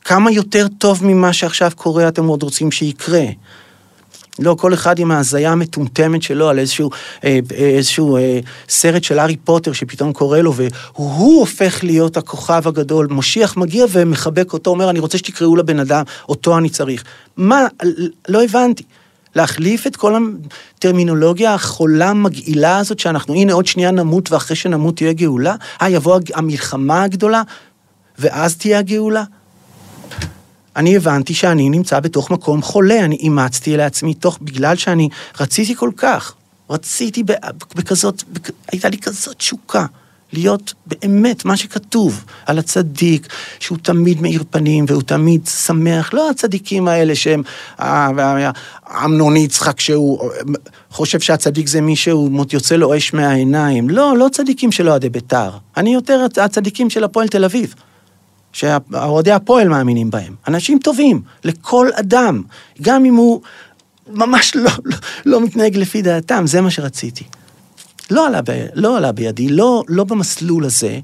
[0.06, 3.26] כמה יותר טוב ממה שעכשיו קורה אתם עוד רוצים שיקרה?
[4.40, 6.90] לא, כל אחד עם ההזיה המטומטמת שלו על איזשהו,
[7.24, 13.08] אה, איזשהו אה, סרט של הארי פוטר שפתאום קורא לו, והוא הופך להיות הכוכב הגדול.
[13.10, 17.04] משיח מגיע ומחבק אותו, אומר, אני רוצה שתקראו לבן אדם, אותו אני צריך.
[17.38, 17.68] מה,
[18.30, 18.84] לא הבנתי.
[19.36, 20.16] להחליף את כל
[20.78, 25.56] הטרמינולוגיה החולה המגעילה הזאת, שאנחנו, הנה עוד שנייה נמות ואחרי שנמות תהיה גאולה?
[25.82, 27.42] אה, יבוא המלחמה הגדולה
[28.20, 29.24] ואז תהיה הגאולה?
[30.76, 35.10] אני הבנתי שאני נמצא בתוך מקום חולה, אני אימצתי לעצמי תוך, בגלל שאני
[35.40, 36.34] רציתי כל כך,
[36.70, 37.24] רציתי
[37.76, 38.24] בכזאת,
[38.72, 39.86] הייתה לי כזאת תשוקה.
[40.34, 43.28] להיות באמת מה שכתוב על הצדיק,
[43.60, 47.44] שהוא תמיד מאיר פנים והוא תמיד שמח, לא הצדיקים האלה שהם
[49.06, 50.30] אמנון יצחק שהוא
[50.92, 55.50] חושב שהצדיק זה מי שהוא יוצא לו אש מהעיניים, לא, לא צדיקים של אוהדי בית"ר,
[55.78, 57.76] אני יותר הצדיקים של הפועל תל אביב.
[58.54, 60.36] שאוהדי הפועל מאמינים בהם.
[60.48, 62.44] אנשים טובים, לכל אדם,
[62.82, 63.42] גם אם הוא
[64.08, 67.24] ממש לא, לא, לא מתנהג לפי דעתם, זה מה שרציתי.
[68.12, 71.00] לא עלה, ב, לא עלה בידי, לא, לא במסלול הזה,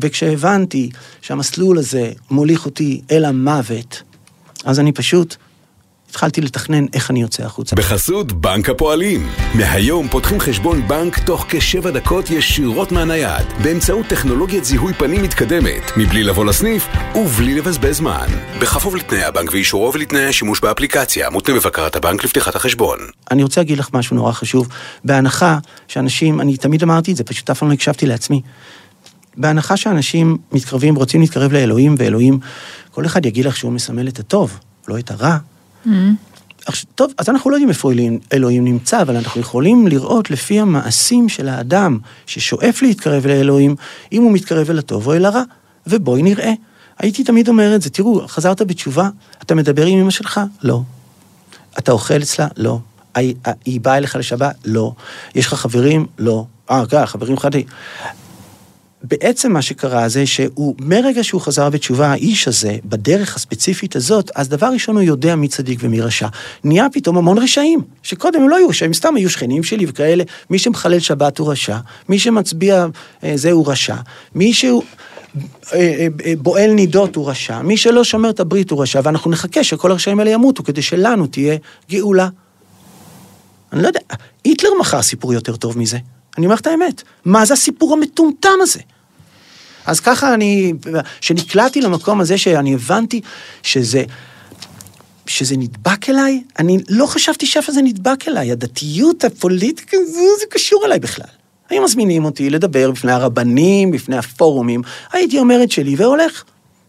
[0.00, 4.02] וכשהבנתי שהמסלול הזה מוליך אותי אל המוות,
[4.64, 5.36] אז אני פשוט
[6.12, 7.76] התחלתי לתכנן איך אני יוצא החוצה.
[7.76, 9.28] בחסות בנק הפועלים.
[9.54, 16.22] מהיום פותחים חשבון בנק תוך כשבע דקות ישירות מהנייד, באמצעות טכנולוגיית זיהוי פנים מתקדמת, מבלי
[16.22, 18.26] לבוא לסניף ובלי לבזבז זמן.
[18.60, 22.98] בכפוף לתנאי הבנק ואישורו ולתנאי השימוש באפליקציה, מותנה בבקרת הבנק לפתיחת החשבון.
[23.30, 24.68] אני רוצה להגיד לך משהו נורא חשוב.
[25.04, 28.40] בהנחה שאנשים, אני תמיד אמרתי את זה, פשוט אף פעם לא הקשבתי לעצמי.
[29.36, 32.38] בהנחה שאנשים מתקרבים, רוצים להתקרב לאלוהים, ואלוהים,
[32.90, 35.36] כל אחד יגיד לך שהוא מסמל את הטוב, לא את הרע.
[36.66, 40.60] עכשיו, טוב, אז אנחנו לא יודעים איפה אלוהים, אלוהים נמצא, אבל אנחנו יכולים לראות לפי
[40.60, 43.76] המעשים של האדם ששואף להתקרב לאלוהים,
[44.12, 45.42] אם הוא מתקרב אל הטוב או אל הרע,
[45.86, 46.52] ובואי נראה.
[46.98, 49.08] הייתי תמיד אומר את זה, תראו, חזרת בתשובה,
[49.42, 50.40] אתה מדבר עם אמא שלך?
[50.62, 50.82] לא.
[51.78, 52.48] אתה אוכל אצלה?
[52.56, 52.78] לא.
[53.14, 54.56] היא, באה אליך לשבת?
[54.64, 54.92] לא.
[55.34, 56.06] יש לך חברים?
[56.18, 56.44] לא.
[56.70, 57.66] אה, כן, חברים חדים.
[59.04, 64.48] בעצם מה שקרה זה שהוא, מרגע שהוא חזר בתשובה, האיש הזה, בדרך הספציפית הזאת, אז
[64.48, 66.28] דבר ראשון הוא יודע מי צדיק ומי רשע.
[66.64, 70.58] נהיה פתאום המון רשעים, שקודם הם לא היו רשעים, סתם היו שכנים שלי וכאלה, מי
[70.58, 71.76] שמחלל שבת הוא רשע,
[72.08, 72.86] מי שמצביע
[73.24, 73.96] אה, זה הוא רשע,
[74.34, 74.82] מי שהוא...
[75.72, 79.30] אה, אה, אה, בועל נידות הוא רשע, מי שלא שומר את הברית הוא רשע, ואנחנו
[79.30, 81.56] נחכה שכל הרשעים האלה ימותו כדי שלנו תהיה
[81.90, 82.28] גאולה.
[83.72, 84.00] אני לא יודע,
[84.44, 85.98] היטלר מכר סיפור יותר טוב מזה.
[86.38, 87.02] אני אומר את האמת.
[87.24, 88.80] מה זה הסיפור המטומטם הזה?
[89.86, 90.72] אז ככה אני,
[91.20, 93.20] כשנקלעתי למקום הזה שאני הבנתי
[93.62, 94.04] שזה,
[95.26, 100.82] שזה נדבק אליי, אני לא חשבתי שאיפה זה נדבק אליי, הדתיות הפוליטיקה, זה, זה קשור
[100.86, 101.26] אליי בכלל.
[101.70, 106.44] היו מזמינים אותי לדבר בפני הרבנים, בפני הפורומים, הייתי אומר את שלי והולך.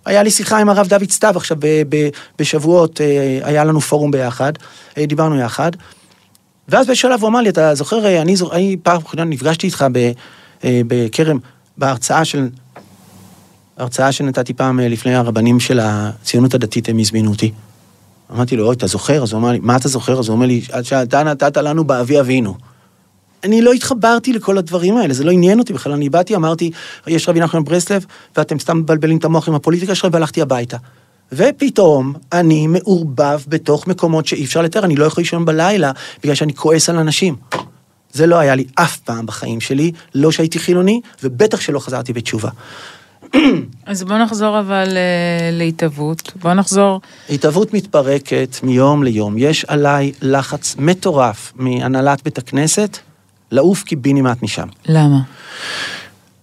[0.05, 4.11] היה לי שיחה עם הרב דוד סתיו עכשיו ב- ב- בשבועות, אה, היה לנו פורום
[4.11, 4.53] ביחד,
[4.97, 5.71] אה, דיברנו יחד,
[6.67, 9.85] ואז בשלב הוא אמר לי, אתה זוכר, אה, אני, זוכר, אני פעם אחרונה נפגשתי איתך
[9.91, 10.11] ב-
[10.63, 11.39] בכרם,
[11.77, 12.47] בהרצאה של,
[13.77, 17.51] הרצאה שנתתי פעם לפני הרבנים של הציונות הדתית, הם הזמינו אותי.
[18.31, 19.23] אמרתי לו, אוי, אתה זוכר?
[19.23, 20.19] אז הוא אמר לי, מה אתה זוכר?
[20.19, 20.61] אז הוא אומר לי,
[21.03, 22.55] אתה נתת לנו באבי אבינו.
[23.43, 26.71] אני לא התחברתי לכל הדברים האלה, זה לא עניין אותי בכלל, אני באתי, אמרתי,
[27.07, 28.05] יש רבי נחמן ברסלב,
[28.37, 30.77] ואתם סתם מבלבלים את המוח עם הפוליטיקה שלכם, והלכתי הביתה.
[31.31, 35.91] ופתאום אני מעורבב בתוך מקומות שאי אפשר לתאר, אני לא יכול לישון בלילה,
[36.23, 37.35] בגלל שאני כועס על אנשים.
[38.13, 42.49] זה לא היה לי אף פעם בחיים שלי, לא שהייתי חילוני, ובטח שלא חזרתי בתשובה.
[43.85, 47.01] אז בוא נחזור אבל אה, להתהוות, בוא נחזור...
[47.29, 49.37] התהוות מתפרקת מיום ליום.
[49.37, 52.97] יש עליי לחץ מטורף מהנהלת בית הכנסת
[53.51, 54.67] לעוף קיבינימט משם.
[54.85, 55.19] למה?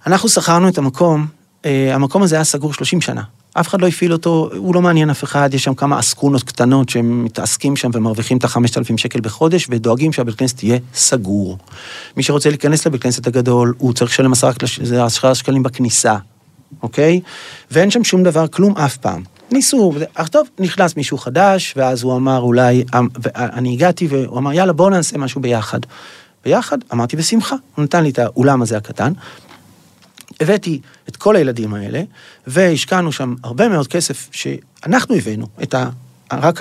[0.06, 1.26] אנחנו שכרנו את המקום,
[1.64, 3.22] המקום הזה היה סגור 30 שנה.
[3.52, 6.88] אף אחד לא הפעיל אותו, הוא לא מעניין אף אחד, יש שם כמה אסקונות קטנות
[6.88, 11.58] שהם מתעסקים שם ומרוויחים את ה-5,000 שקל בחודש ודואגים שהבית כנסת יהיה סגור.
[12.16, 14.32] מי שרוצה להיכנס לבית כנסת הגדול, הוא צריך לשלם
[15.02, 16.16] עשרה שקלים בכניסה,
[16.82, 17.20] אוקיי?
[17.70, 19.22] ואין שם שום דבר, כלום אף פעם.
[19.52, 22.84] ניסו, אך טוב, נכנס מישהו חדש, ואז הוא אמר אולי,
[23.34, 25.78] אני הגעתי והוא אמר יאללה בואו נעשה משהו ביחד.
[26.44, 29.12] ביחד, אמרתי בשמחה, הוא נתן לי את האולם הזה הקטן.
[30.40, 32.02] הבאתי את כל הילדים האלה,
[32.46, 35.88] והשקענו שם הרבה מאוד כסף שאנחנו הבאנו, את ה...
[36.32, 36.60] רק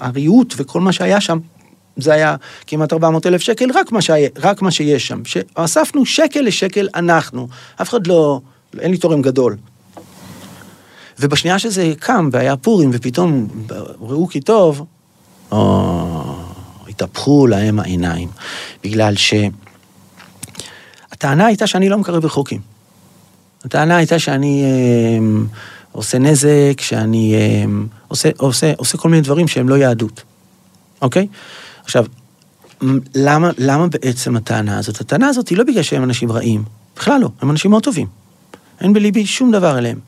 [0.00, 1.38] הריהוט וכל מה שהיה שם,
[1.96, 2.36] זה היה
[2.66, 5.24] כמעט 400 אלף שקל, רק מה, שהיה, רק מה שיש שם.
[5.24, 7.48] שאספנו שקל לשקל אנחנו,
[7.82, 8.40] אף אחד לא,
[8.80, 9.56] אין לי תורם גדול.
[11.18, 13.48] ובשנייה שזה קם והיה פורים, ופתאום
[14.00, 14.86] ראו כי טוב,
[15.50, 16.34] או...
[16.94, 18.28] התהפכו להם העיניים,
[18.84, 19.14] בגלל
[21.10, 22.73] שהטענה הייתה שאני לא מקרב רחוקים.
[23.64, 25.26] הטענה הייתה שאני אה,
[25.92, 27.64] עושה נזק, שאני אה,
[28.08, 30.22] עושה, עושה, עושה כל מיני דברים שהם לא יהדות,
[31.02, 31.26] אוקיי?
[31.84, 32.06] עכשיו,
[33.14, 35.00] למה, למה בעצם הטענה הזאת?
[35.00, 36.64] הטענה הזאת היא לא בגלל שהם אנשים רעים,
[36.96, 38.06] בכלל לא, הם אנשים מאוד טובים.
[38.80, 39.98] אין בליבי שום דבר אליהם.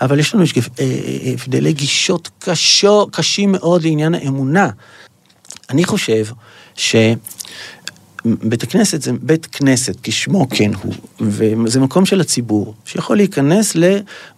[0.00, 4.70] אבל יש לנו אה, אה, הבדלי גישות קשו, קשים מאוד לעניין האמונה.
[5.70, 6.24] אני חושב
[8.24, 13.76] שבית הכנסת זה בית כנסת, כשמו כן הוא, וזה מקום של הציבור, שיכול להיכנס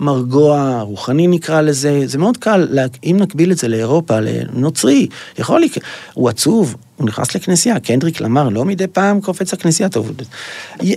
[0.01, 5.07] למרגוע רוחני נקרא לזה, זה מאוד קל, אם נקביל את זה לאירופה, לנוצרי,
[5.39, 10.11] יכול להיכנס, הוא עצוב, הוא נכנס לכנסייה, קנדריק למר, לא מדי פעם קופץ לכנסייה, טוב,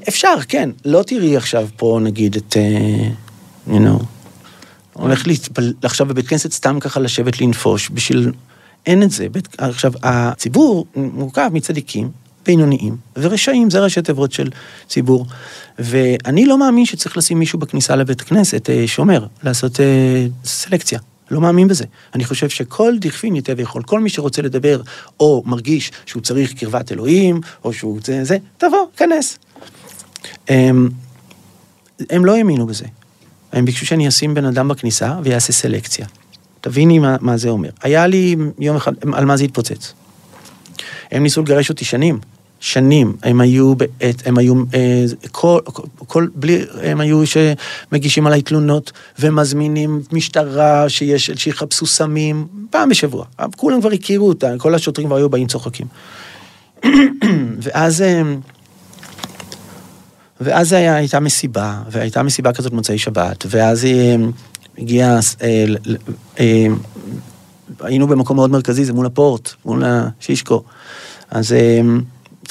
[0.08, 4.04] אפשר, כן, לא תראי עכשיו פה נגיד את, uh, you know,
[4.94, 5.74] הולך להתפל...
[5.82, 8.32] עכשיו בבית כנסת סתם ככה לשבת לנפוש בשביל
[8.86, 9.30] אין את זה.
[9.30, 12.10] בית, עכשיו, הציבור מורכב מצדיקים,
[12.48, 14.50] בינוניים ורשעים, זה ראשי תיבות של
[14.88, 15.26] ציבור.
[15.80, 21.00] ואני לא מאמין שצריך לשים מישהו בכניסה לבית הכנסת, אה, שומר, לעשות אה, סלקציה.
[21.32, 21.86] לא מאמין בזה.
[22.16, 24.82] אני חושב שכל דכפין ייתה ויכול, כל מי שרוצה לדבר,
[25.20, 29.38] או מרגיש שהוא צריך קרבת אלוהים, או שהוא זה, זה, תבוא, כנס.
[30.48, 30.90] הם,
[32.10, 32.86] הם לא האמינו בזה.
[33.54, 36.06] הם ביקשו שאני אשים בן אדם בכניסה ויעשה סלקציה.
[36.62, 37.70] תביני מה, מה זה אומר.
[37.82, 39.94] היה לי יום אחד, על מה זה התפוצץ.
[41.12, 42.20] הם ניסו לגרש אותי שנים,
[42.60, 43.16] שנים.
[43.24, 45.60] הם היו בעת, הם היו, אה, כל,
[45.98, 53.26] כל, בלי, הם היו שמגישים עליי תלונות ומזמינים משטרה שיש, שיחפשו סמים, פעם בשבוע.
[53.56, 55.88] כולם כבר הכירו אותה, כל השוטרים כבר היו באים צוחקים.
[57.64, 58.02] ואז...
[58.02, 58.22] אה,
[60.42, 64.16] ואז היה, הייתה מסיבה, והייתה מסיבה כזאת מוצאי שבת, ואז אה,
[64.78, 65.20] הגיע,
[67.80, 70.64] היינו במקום מאוד מרכזי, זה מול הפורט, מול השישקו.
[71.30, 71.56] אז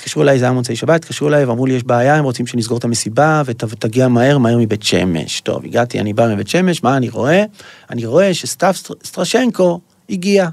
[0.07, 2.79] התקשרו אליי, זה היה מוצאי שבת, התקשרו אליי ואמרו לי, יש בעיה, הם רוצים שנסגור
[2.79, 5.41] את המסיבה ותגיע מהר, מהר מבית שמש.
[5.41, 7.45] טוב, הגעתי, אני בא מבית שמש, מה אני רואה?
[7.91, 10.49] אני רואה שסתיו סטרשנקו הגיעה.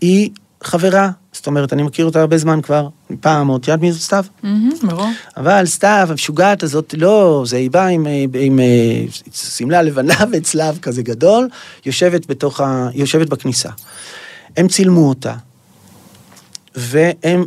[0.00, 0.30] היא
[0.62, 2.88] חברה, זאת אומרת, אני מכיר אותה הרבה זמן כבר,
[3.20, 4.24] פעם עוד, יודעת מי זאת סתיו?
[4.82, 5.08] ברור.
[5.36, 11.02] אבל סתיו, המשוגעת הזאת, לא, זה היא באה עם, עם אה, שמלה לבנה וצלב כזה
[11.02, 11.48] גדול,
[11.86, 12.88] יושבת בתוך ה...
[12.94, 13.70] יושבת בכניסה.
[14.56, 15.34] הם צילמו אותה,
[16.74, 17.44] והם,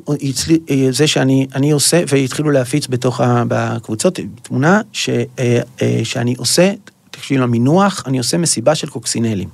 [0.69, 3.43] אה, זה שאני אני עושה, והתחילו להפיץ בתוך ה...
[3.47, 6.73] בקבוצות תמונה ש, אה, אה, שאני עושה,
[7.11, 9.49] תקשיבי למינוח, אני עושה מסיבה של קוקסינלים.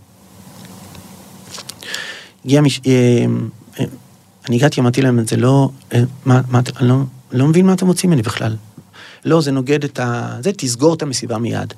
[2.45, 2.81] הגיע מש...
[4.47, 5.69] אני הגעתי, אמרתי להם, זה לא...
[6.25, 6.95] מה, מה, אני לא,
[7.31, 8.55] לא מבין מה אתם רוצים ממני בכלל.
[9.25, 10.37] לא, זה נוגד את ה...
[10.39, 11.73] זה, תסגור את המסיבה מיד.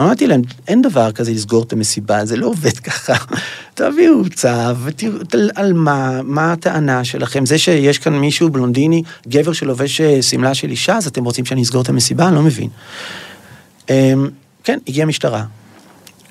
[0.00, 3.14] אמרתי להם, אין דבר כזה לסגור את המסיבה, זה לא עובד ככה.
[3.74, 4.48] תביאו צו,
[4.84, 5.12] ותראו
[5.54, 7.46] על מה, מה הטענה שלכם.
[7.46, 11.62] זה שיש כאן מישהו בלונדיני, גבר שלובש אה, שמלה של אישה, אז אתם רוצים שאני
[11.62, 12.28] אסגור את המסיבה?
[12.28, 12.68] אני לא מבין.
[13.90, 14.28] אמ,
[14.64, 15.44] כן, הגיעה משטרה.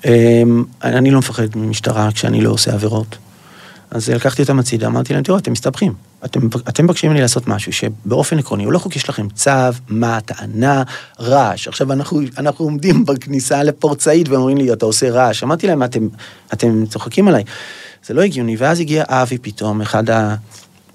[0.04, 3.16] אמ, אני לא מפחד ממשטרה כשאני לא עושה עבירות.
[3.90, 5.94] אז לקחתי אותם הצידה, אמרתי להם, תראו, אתם מסתבכים.
[6.24, 9.50] אתם, אתם מבקשים ממני לעשות משהו שבאופן עקרוני הוא לא חוקי, יש לכם צו,
[9.88, 10.82] מה הטענה,
[11.20, 11.68] רעש.
[11.68, 15.42] עכשיו, אנחנו, אנחנו עומדים בכניסה לפורצאית ואומרים לי, אתה עושה רעש.
[15.42, 16.08] אמרתי להם, אתם,
[16.52, 17.44] אתם צוחקים עליי.
[18.06, 18.56] זה לא הגיוני.
[18.56, 20.34] ואז הגיע אבי פתאום, אחד, ה,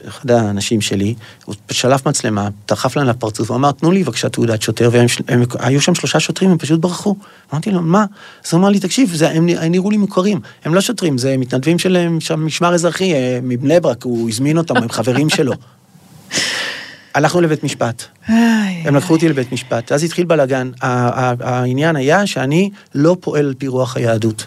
[0.07, 1.15] אחד האנשים שלי,
[1.45, 5.43] הוא שלף מצלמה, דחף להם לפרצוף, הוא אמר, תנו לי בבקשה תעודת שוטר, והם הם,
[5.59, 7.15] היו שם שלושה שוטרים, הם פשוט ברחו.
[7.53, 8.05] אמרתי לו, מה?
[8.45, 11.37] אז הוא אמר לי, תקשיב, זה, הם, הם נראו לי מוכרים, הם לא שוטרים, זה
[11.37, 15.53] מתנדבים של שם משמר אזרחי, אה, מבני ברק, הוא הזמין אותם, הם חברים שלו.
[17.15, 20.71] הלכנו לבית משפט, הם לקחו אותי לבית משפט, אז התחיל בלאגן.
[20.81, 24.45] העניין היה שאני לא פועל על פי רוח היהדות.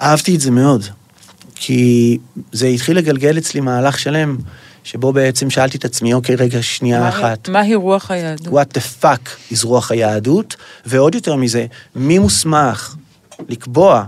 [0.00, 0.84] אהבתי את זה מאוד,
[1.66, 2.18] כי
[2.52, 4.36] זה התחיל לגלגל אצלי מהלך שלם,
[4.84, 7.48] שבו בעצם שאלתי את עצמי, אוקיי, רגע, שנייה מה- אחת.
[7.48, 8.46] מהי רוח היהדות?
[8.54, 12.96] what the fuck is רוח היהדות, ועוד יותר מזה, מי מוסמך
[13.48, 14.04] לקבוע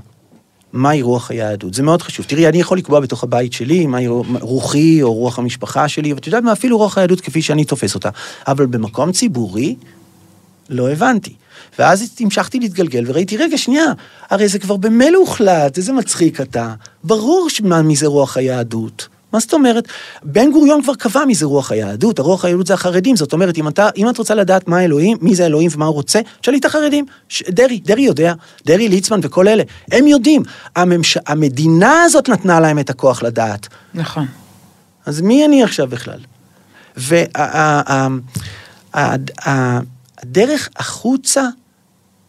[0.72, 1.74] מהי רוח היהדות?
[1.74, 2.26] זה מאוד חשוב.
[2.26, 4.06] תראי, אני יכול לקבוע בתוך הבית שלי מהי
[4.40, 8.10] רוחי או רוח המשפחה שלי, ואת יודעת מה, אפילו רוח היהדות כפי שאני תופס אותה.
[8.48, 9.76] אבל במקום ציבורי,
[10.68, 11.34] לא הבנתי.
[11.78, 13.84] ואז המשכתי להתגלגל וראיתי, רגע, שנייה,
[14.30, 16.74] הרי זה כבר במילא הוחלט, איזה מצחיק אתה.
[17.04, 19.08] ברור שמה- מי זה רוח היהדות.
[19.32, 19.88] מה זאת אומרת?
[20.22, 23.68] בן גוריון כבר קבע מי זה רוח היהדות, הרוח היהדות זה החרדים, זאת אומרת, אם,
[23.68, 26.64] אתה, אם את רוצה לדעת מה אלוהים, מי זה אלוהים ומה הוא רוצה, תשאלי את
[26.64, 27.04] החרדים.
[27.28, 28.32] ש- דרעי, דרעי יודע,
[28.66, 30.42] דרעי, ליצמן וכל אלה, הם יודעים.
[30.76, 31.18] הממש...
[31.26, 33.68] המדינה הזאת נתנה להם את הכוח לדעת.
[33.94, 34.26] נכון.
[35.06, 36.18] אז מי אני עכשיו בכלל?
[40.26, 41.48] והדרך החוצה,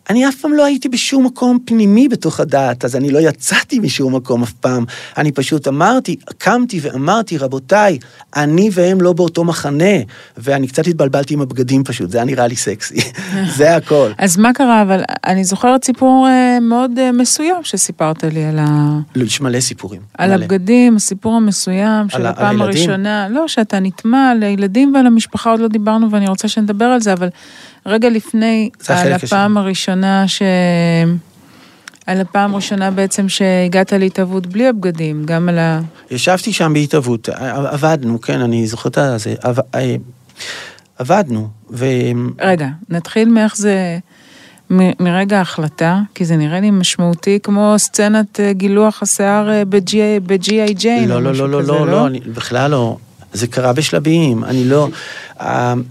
[0.10, 4.15] אני אף פעם לא הייתי בשום מקום פנימי בתוך הדעת, אז אני לא יצאתי משום
[4.15, 4.86] מקום אף פעם.
[5.17, 7.98] אני פשוט אמרתי, קמתי ואמרתי, רבותיי,
[8.36, 9.96] אני והם לא באותו מחנה,
[10.38, 13.00] ואני קצת התבלבלתי עם הבגדים פשוט, זה היה נראה לי סקסי,
[13.58, 14.12] זה הכל.
[14.17, 14.82] אז מה קרה?
[14.82, 19.00] אבל אני זוכרת סיפור אה, מאוד אה, מסוים שסיפרת לי על, ה...
[19.15, 20.02] לא, יש מלא סיפורים.
[20.17, 20.46] על מלא.
[20.46, 22.89] הבגדים, הסיפור המסוים של על על הפעם הילדים?
[22.89, 23.30] הראשונה.
[23.30, 27.13] לא, שאתה נטמע על הילדים ועל המשפחה, עוד לא דיברנו ואני רוצה שנדבר על זה,
[27.13, 27.30] אבל
[27.86, 29.97] רגע לפני, על הפעם הראשונה
[30.28, 30.42] ש...
[32.06, 35.80] על הפעם הראשונה בעצם שהגעת להתהוות בלי הבגדים, גם על ה...
[36.12, 37.30] ישבתי שם בהתהוות,
[37.72, 39.96] עבדנו, כן, אני זוכר את זה, עב- אה,
[40.98, 41.86] עבדנו, ו...
[42.42, 43.98] רגע, נתחיל מאיך זה...
[44.72, 49.96] מ- מרגע ההחלטה, כי זה נראה לי משמעותי כמו סצנת אה, גילוח השיער אה, ב-G-
[50.26, 50.74] ב-G.I.
[50.74, 51.10] ג'יין.
[51.10, 52.98] לא, לא, משהו לא, לא, כזה, לא, לא, אני בכלל לא.
[53.34, 54.88] זה קרה בשלבים, אני לא...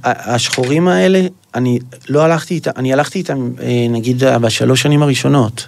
[0.05, 5.67] השחורים האלה, אני לא הלכתי איתם, אני הלכתי איתם, אה, נגיד, בשלוש שנים הראשונות.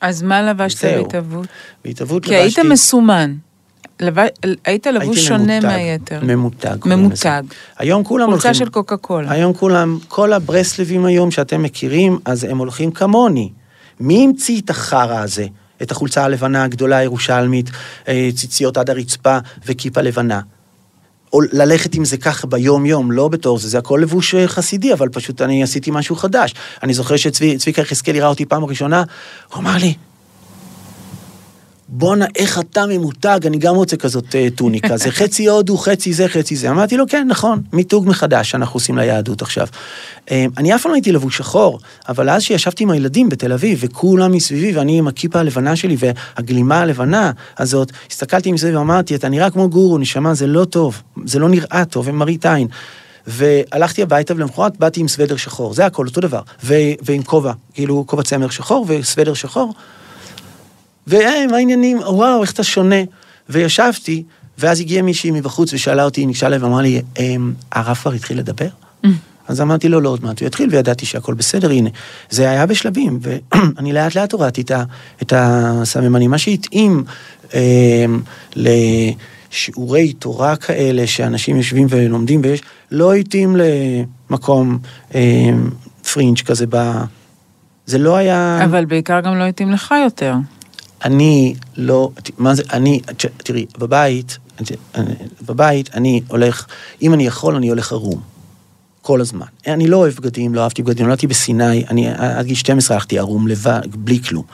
[0.00, 0.84] אז מה לבשת.
[0.84, 1.46] בהתהוות?
[1.84, 3.34] בהתהוות כי היית לבשתי- מסומן.
[4.00, 4.16] לב...
[4.64, 6.20] היית לבוש שונה ממותג, מהיתר.
[6.22, 6.76] ממותג.
[6.84, 7.42] ממותג.
[7.78, 8.66] היום כולם חולצה הולכים...
[8.66, 9.30] של קוקה קולה.
[9.32, 13.50] היום כולם, כל הברסלבים היום שאתם מכירים, אז הם הולכים כמוני.
[14.00, 15.46] מי המציא את החרא הזה?
[15.82, 17.70] את החולצה הלבנה הגדולה הירושלמית,
[18.08, 20.40] אה, ציציות עד הרצפה וכיפה לבנה.
[21.32, 25.08] או ללכת עם זה ככה ביום-יום, לא בתור זה, זה הכל לבוש אה, חסידי, אבל
[25.08, 26.54] פשוט אני עשיתי משהו חדש.
[26.82, 29.04] אני זוכר שצביקה יחזקאלי ראה אותי פעם ראשונה,
[29.52, 29.94] הוא אמר לי,
[31.94, 36.28] בואנה, איך אתה ממותג, אני גם רוצה כזאת אה, טוניקה, זה חצי הודו, חצי זה,
[36.28, 36.70] חצי זה.
[36.70, 39.66] אמרתי לו, כן, נכון, מיתוג מחדש שאנחנו עושים ליהדות עכשיו.
[40.30, 41.78] אה, אני אף פעם לא הייתי לבוש שחור,
[42.08, 46.80] אבל אז שישבתי עם הילדים בתל אביב, וכולם מסביבי, ואני עם הכיפה הלבנה שלי, והגלימה
[46.80, 51.48] הלבנה הזאת, הסתכלתי מסביב ואמרתי, אתה נראה כמו גורו, נשמה, זה לא טוב, זה לא
[51.48, 52.68] נראה טוב, הם מראית עין.
[53.26, 56.40] והלכתי הביתה ולמחרת באתי עם סוודר שחור, זה הכל, אותו דבר.
[56.64, 59.74] ו- ועם כובע, כאילו כובע צמר שחור וסוודר שחור.
[61.06, 61.98] והי, מה העניינים?
[61.98, 62.96] וואו, איך אתה שונה?
[63.48, 64.22] וישבתי,
[64.58, 68.68] ואז הגיעה מישהי מבחוץ ושאלה אותי, ניגשה אליי ואמרה לי, "אמ, הרב כבר התחיל לדבר?
[69.48, 71.90] אז אמרתי לו, לא, עוד מעט הוא יתחיל, וידעתי שהכל בסדר, הנה.
[72.30, 74.62] זה היה בשלבים, ואני לאט לאט הורדתי
[75.22, 76.30] את, הסממנים.
[76.30, 77.04] מה שהתאים
[77.54, 78.04] אה,
[78.56, 83.56] לשיעורי תורה כאלה, שאנשים יושבים ולומדים, ויש, לא התאים
[84.30, 84.78] למקום
[85.14, 85.50] אה,
[86.12, 86.92] פרינג' כזה ב...
[87.86, 88.60] זה לא היה...
[88.64, 90.34] אבל בעיקר גם לא התאים לך יותר.
[91.04, 93.00] אני לא, מה זה, אני,
[93.36, 94.38] תראי, בבית,
[95.46, 96.66] בבית אני הולך,
[97.02, 98.32] אם אני יכול, אני הולך ערום.
[99.02, 99.46] כל הזמן.
[99.66, 103.48] אני לא אוהב בגדים, לא אהבתי בגדים, נולדתי בסיני, אני עד גיל 12 הלכתי ערום
[103.48, 104.44] לבד, בלי כלום.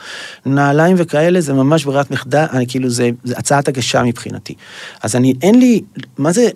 [0.47, 4.55] נעליים וכאלה זה ממש ברירת מחדל, אני כאילו, זה, זה הצעת הגשה מבחינתי.
[5.03, 5.83] אז אני, אין לי,
[6.19, 6.49] מה זה,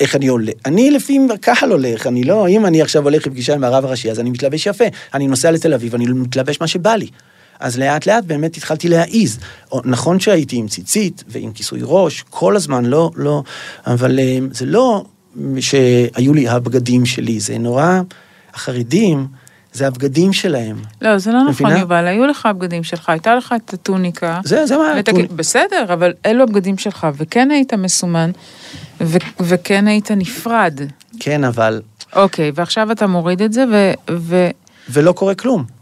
[0.00, 0.52] איך אני עולה?
[0.66, 4.20] אני לפי הקהל הולך, אני לא, אם אני עכשיו הולך לפגישה עם הרב הראשי, אז
[4.20, 4.84] אני מתלבש יפה.
[5.14, 7.08] אני נוסע לתל אביב, אני מתלבש מה שבא לי.
[7.62, 9.38] אז לאט לאט באמת התחלתי להעיז.
[9.84, 13.42] נכון שהייתי עם ציצית ועם כיסוי ראש, כל הזמן, לא, לא,
[13.86, 15.04] אבל אה, זה לא
[15.60, 18.00] שהיו לי הבגדים שלי, זה נורא,
[18.54, 19.26] החרדים,
[19.72, 20.76] זה הבגדים שלהם.
[21.02, 24.40] לא, זה לא נכון, יובל, היו לך הבגדים שלך, הייתה לך את הטוניקה.
[24.44, 24.92] זה, זה מה...
[24.92, 25.26] הטונ...
[25.36, 28.30] בסדר, אבל אלו הבגדים שלך, וכן היית מסומן,
[29.00, 29.18] ו...
[29.40, 30.80] וכן היית נפרד.
[31.20, 31.82] כן, אבל...
[32.16, 33.92] אוקיי, ועכשיו אתה מוריד את זה, ו...
[34.10, 34.48] ו...
[34.88, 35.81] ולא קורה כלום.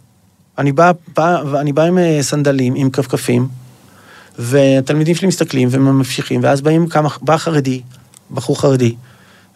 [0.61, 3.49] אני בא, בא, אני בא עם אה, סנדלים, עם כפכפים,
[4.39, 7.83] והתלמידים שלי מסתכלים וממשיכים, ואז באים כמה, בא חרדי,
[8.31, 8.95] בחור חרדי,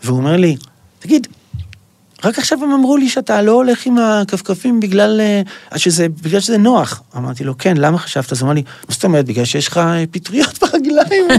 [0.05, 0.57] והוא אומר לי,
[0.98, 1.26] תגיד,
[2.24, 6.59] רק עכשיו הם אמרו לי שאתה לא הולך עם הכפכפים בגלל אה, שזה, בגלל שזה
[6.59, 7.02] נוח.
[7.16, 8.32] אמרתי לו, כן, למה חשבת?
[8.32, 11.28] אז הוא אמר לי, מה זאת אומרת, בגלל שיש לך אה, פטריות ברגליים?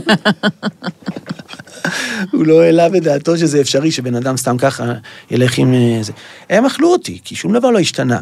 [2.34, 4.94] הוא לא העלה בדעתו שזה אפשרי שבן אדם סתם ככה
[5.32, 6.12] ילך עם זה.
[6.50, 8.20] הם אכלו אותי, כי שום דבר לא השתנה.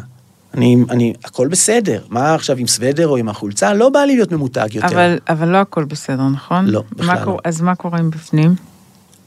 [0.54, 2.02] אני, אני, הכל בסדר.
[2.08, 3.74] מה עכשיו עם סוודר או עם החולצה?
[3.74, 4.86] לא בא לי להיות ממותג יותר.
[4.86, 6.66] אבל, אבל לא הכל בסדר, נכון?
[6.66, 7.38] לא, בכלל מה לא.
[7.44, 8.54] אז מה קורה עם בפנים?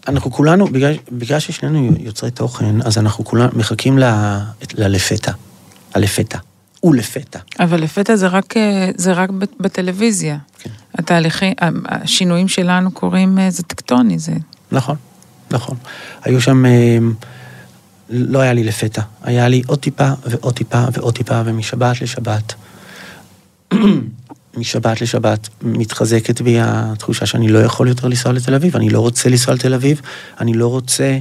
[0.07, 4.03] אנחנו כולנו, בגלל, בגלל ששנינו יוצרי תוכן, אז אנחנו כולנו מחכים ל,
[4.73, 5.32] ללפתע.
[5.93, 6.38] הלפתע.
[6.84, 7.39] ולפתע.
[7.59, 10.38] אבל לפתע זה רק, אה, זה רק בטלוויזיה.
[10.59, 10.69] כן.
[10.95, 11.53] התהליכים,
[11.86, 14.34] השינויים שלנו קורים, אה, זה טקטוני, זה...
[14.71, 14.95] נכון,
[15.51, 15.78] נכון.
[16.23, 16.63] היו שם...
[18.10, 22.53] אה, לא היה לי לפתע, היה לי עוד טיפה ועוד טיפה ועוד טיפה, ומשבת לשבת,
[24.58, 29.30] משבת לשבת מתחזקת בי התחושה שאני לא יכול יותר לנסוע לתל אביב, אני לא רוצה
[29.30, 30.01] לנסוע לתל אביב,
[30.39, 31.18] אני לא רוצה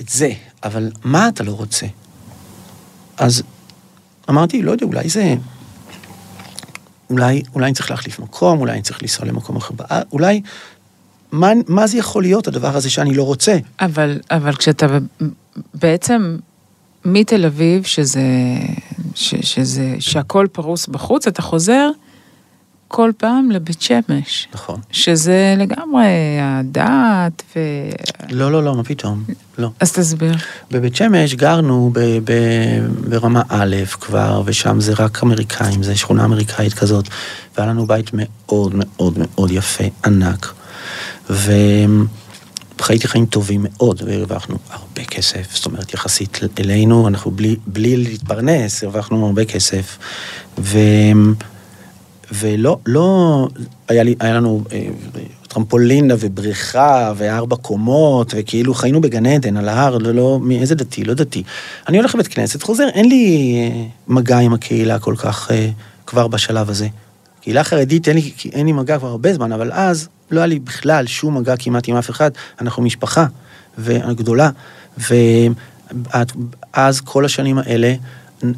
[0.00, 0.32] את זה,
[0.64, 1.86] אבל מה אתה לא רוצה?
[3.18, 3.42] אז
[4.30, 5.34] אמרתי, לא יודע, אולי זה...
[7.10, 9.74] אולי, אולי אני צריך להחליף מקום, אולי אני צריך לנסוע למקום אחר,
[10.12, 10.42] אולי
[11.32, 13.56] מה, מה זה יכול להיות הדבר הזה שאני לא רוצה?
[13.80, 14.86] אבל, אבל כשאתה
[15.74, 16.36] בעצם
[17.04, 18.22] מתל אביב, שזה,
[19.14, 21.90] ש, שזה, שהכל פרוס בחוץ, אתה חוזר
[22.88, 24.48] כל פעם לבית שמש.
[24.54, 24.80] נכון.
[24.92, 26.06] שזה לגמרי
[26.40, 27.58] הדת ו...
[28.30, 29.24] לא, לא, לא, מה פתאום?
[29.58, 29.70] לא.
[29.80, 30.36] אז תסביר.
[30.70, 32.32] בבית שמש גרנו ב, ב,
[33.08, 37.08] ברמה א' כבר, ושם זה רק אמריקאים, זה שכונה אמריקאית כזאת,
[37.56, 40.54] והיה לנו בית מאוד מאוד מאוד יפה, ענק.
[42.80, 48.84] וחייתי חיים טובים מאוד, והרווחנו הרבה כסף, זאת אומרת, יחסית אלינו, אנחנו בלי, בלי להתפרנס,
[48.84, 49.98] הרווחנו הרבה כסף.
[50.58, 50.78] ו...
[52.32, 53.48] ולא, לא,
[53.88, 54.86] היה, לי, היה לנו אה,
[55.48, 61.14] טרמפולינה ובריכה וארבע קומות, וכאילו חיינו בגן עדן על ההר, לא, לא, מאיזה דתי, לא
[61.14, 61.42] דתי.
[61.88, 65.68] אני הולך לבית כנסת, חוזר, אין לי אה, מגע עם הקהילה כל כך אה,
[66.06, 66.88] כבר בשלב הזה.
[67.40, 70.58] קהילה חרדית, אין לי, אין לי מגע כבר הרבה זמן, אבל אז לא היה לי
[70.58, 72.30] בכלל שום מגע כמעט עם אף אחד.
[72.60, 73.26] אנחנו משפחה
[74.14, 74.50] גדולה,
[74.98, 77.94] ואז כל השנים האלה,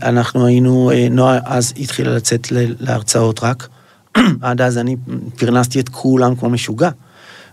[0.02, 2.46] אנחנו היינו, אה, נועה אז התחילה לצאת
[2.80, 3.68] להרצאות רק.
[4.42, 4.96] עד אז אני
[5.36, 6.90] פרנסתי את כולם כמו משוגע.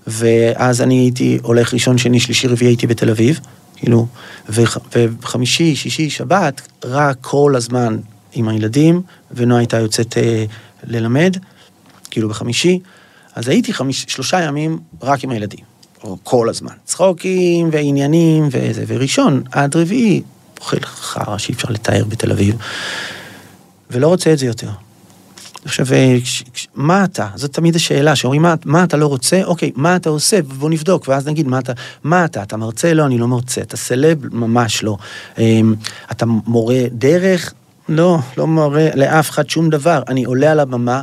[0.08, 3.40] ואז אני הייתי הולך ראשון, שני, שלישי, רביעי הייתי בתל אביב,
[3.76, 4.08] כאילו,
[4.50, 7.98] וחמישי, שישי, שבת, רק כל הזמן
[8.34, 9.02] עם הילדים,
[9.32, 10.46] ונועה הייתה יוצאת אה,
[10.84, 11.38] ללמד,
[12.12, 12.80] כאילו בחמישי,
[13.38, 15.66] אז הייתי חמיש, שלושה ימים רק עם הילדים,
[16.04, 16.74] או כל הזמן.
[16.86, 20.22] צחוקים ועניינים וזה, וראשון עד רביעי,
[20.60, 22.56] אוכל חרא שאי אפשר לתאר בתל אביב,
[23.92, 24.70] ולא רוצה את זה יותר.
[25.66, 25.86] עכשיו,
[26.76, 27.28] מה אתה?
[27.36, 29.42] זאת תמיד השאלה, שאומרים, מה, מה אתה לא רוצה?
[29.44, 30.42] אוקיי, מה אתה עושה?
[30.42, 31.74] בוא נבדוק, ואז נגיד, מה אתה,
[32.04, 32.44] מה אתה?
[32.44, 32.94] אתה מרצה?
[32.94, 33.62] לא, אני לא מרצה.
[33.62, 34.36] אתה סלב?
[34.36, 34.98] ממש לא.
[35.38, 35.76] אמ,
[36.12, 37.54] אתה מורה דרך?
[37.90, 40.02] לא, לא מורה לאף אחד שום דבר.
[40.08, 41.02] אני עולה על הבמה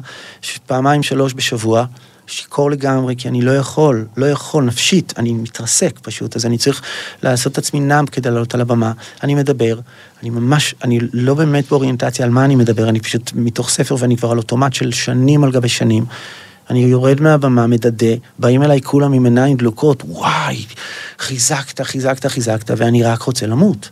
[0.67, 1.85] פעמיים שלוש בשבוע,
[2.27, 6.83] שיכור לגמרי, כי אני לא יכול, לא יכול, נפשית, אני מתרסק פשוט, אז אני צריך
[7.23, 8.93] לעשות את עצמי נאם כדי לעלות על הבמה.
[9.23, 9.79] אני מדבר,
[10.23, 14.17] אני ממש, אני לא באמת באוריינטציה על מה אני מדבר, אני פשוט מתוך ספר ואני
[14.17, 16.05] כבר על אוטומט של שנים על גבי שנים.
[16.71, 20.65] אני יורד מהבמה, מדדה, באים אליי כולם עם עיניים דלוקות, וואי,
[21.19, 23.91] חיזקת, חיזקת, חיזקת, ואני רק רוצה למות.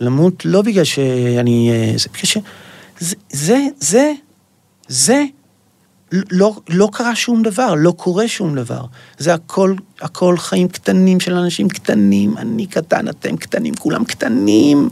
[0.00, 1.70] למות לא בגלל שאני...
[1.72, 2.38] אה, זה בגלל ש...
[2.98, 4.12] זה, זה, זה,
[4.88, 5.24] זה,
[6.30, 8.84] לא, לא קרה שום דבר, לא קורה שום דבר.
[9.18, 14.88] זה הכל, הכל חיים קטנים של אנשים קטנים, אני קטן, אתם קטנים, כולם קטנים.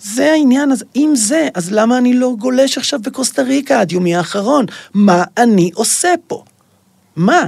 [0.00, 4.16] זה העניין, אז אם זה, אז למה אני לא גולש עכשיו בקוסטה ריקה עד יומי
[4.16, 4.66] האחרון?
[4.94, 6.44] מה אני עושה פה?
[7.16, 7.46] מה?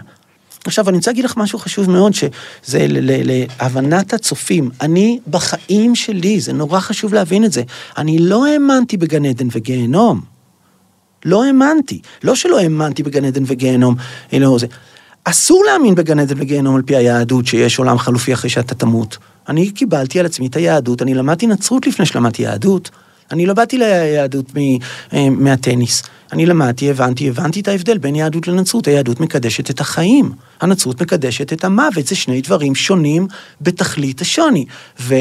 [0.64, 4.70] עכשיו, אני רוצה להגיד לך משהו חשוב מאוד, שזה להבנת הצופים.
[4.80, 7.62] אני, בחיים שלי, זה נורא חשוב להבין את זה,
[7.99, 10.38] אני לא האמנתי בגן עדן וגיהנום.
[11.24, 12.00] לא האמנתי.
[12.22, 13.94] לא שלא האמנתי בגן עדן וגיהנום,
[14.32, 14.66] אלא זה.
[15.24, 19.18] אסור להאמין בגן עדן וגיהנום על פי היהדות, שיש עולם חלופי אחרי שאתה תמות.
[19.48, 22.90] אני קיבלתי על עצמי את היהדות, אני למדתי נצרות לפני שלמדתי יהדות.
[23.30, 24.46] אני לא באתי ליהדות
[25.12, 26.02] אה, מהטניס.
[26.32, 28.88] אני למדתי, הבנתי, הבנתי את ההבדל בין יהדות לנצרות.
[28.88, 32.06] היהדות מקדשת את החיים, הנצרות מקדשת את המוות.
[32.06, 33.26] זה שני דברים שונים
[33.60, 34.64] בתכלית השוני.
[35.00, 35.14] ו...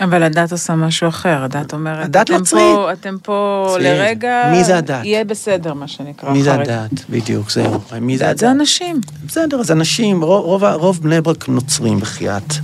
[0.00, 2.62] אבל הדת עושה משהו אחר, הדת אומרת, הדת אתם נוצרית.
[2.76, 5.04] פה, אתם פה זה- לרגע, מי זה הדת?
[5.04, 6.30] יהיה בסדר, מה שנקרא.
[6.30, 6.62] מי זה אחרי.
[6.62, 6.90] הדת?
[7.10, 7.80] בדיוק, זהו.
[8.00, 8.38] מי זה דת הדת?
[8.38, 9.00] זה אנשים.
[9.26, 12.54] בסדר, אז אנשים, רוב, רוב, רוב בני ברק נוצרים בחייאת,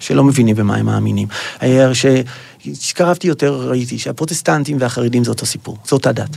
[0.00, 1.28] שלא מבינים במה הם מאמינים.
[1.62, 1.90] אה,
[2.74, 6.36] כשקרבתי יותר ראיתי שהפרוטסטנטים והחרדים זה אותו סיפור, זו אותה דת.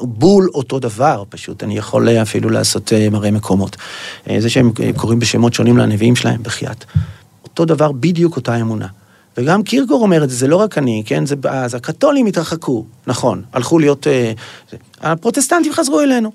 [0.00, 3.76] בול אותו דבר, פשוט, אני יכול אה, אפילו לעשות אה, מראה מקומות.
[4.38, 6.84] זה שהם קוראים בשמות שונים לנביאים שלהם, בחייאת.
[7.44, 8.86] אותו דבר, בדיוק אותה אמונה.
[9.36, 11.26] וגם קירגור אומר את זה, זה לא רק אני, כן?
[11.26, 14.06] זה, אז הקתולים התרחקו, נכון, הלכו להיות...
[14.06, 14.32] אה.
[15.00, 16.32] הפרוטסטנטים חזרו אלינו,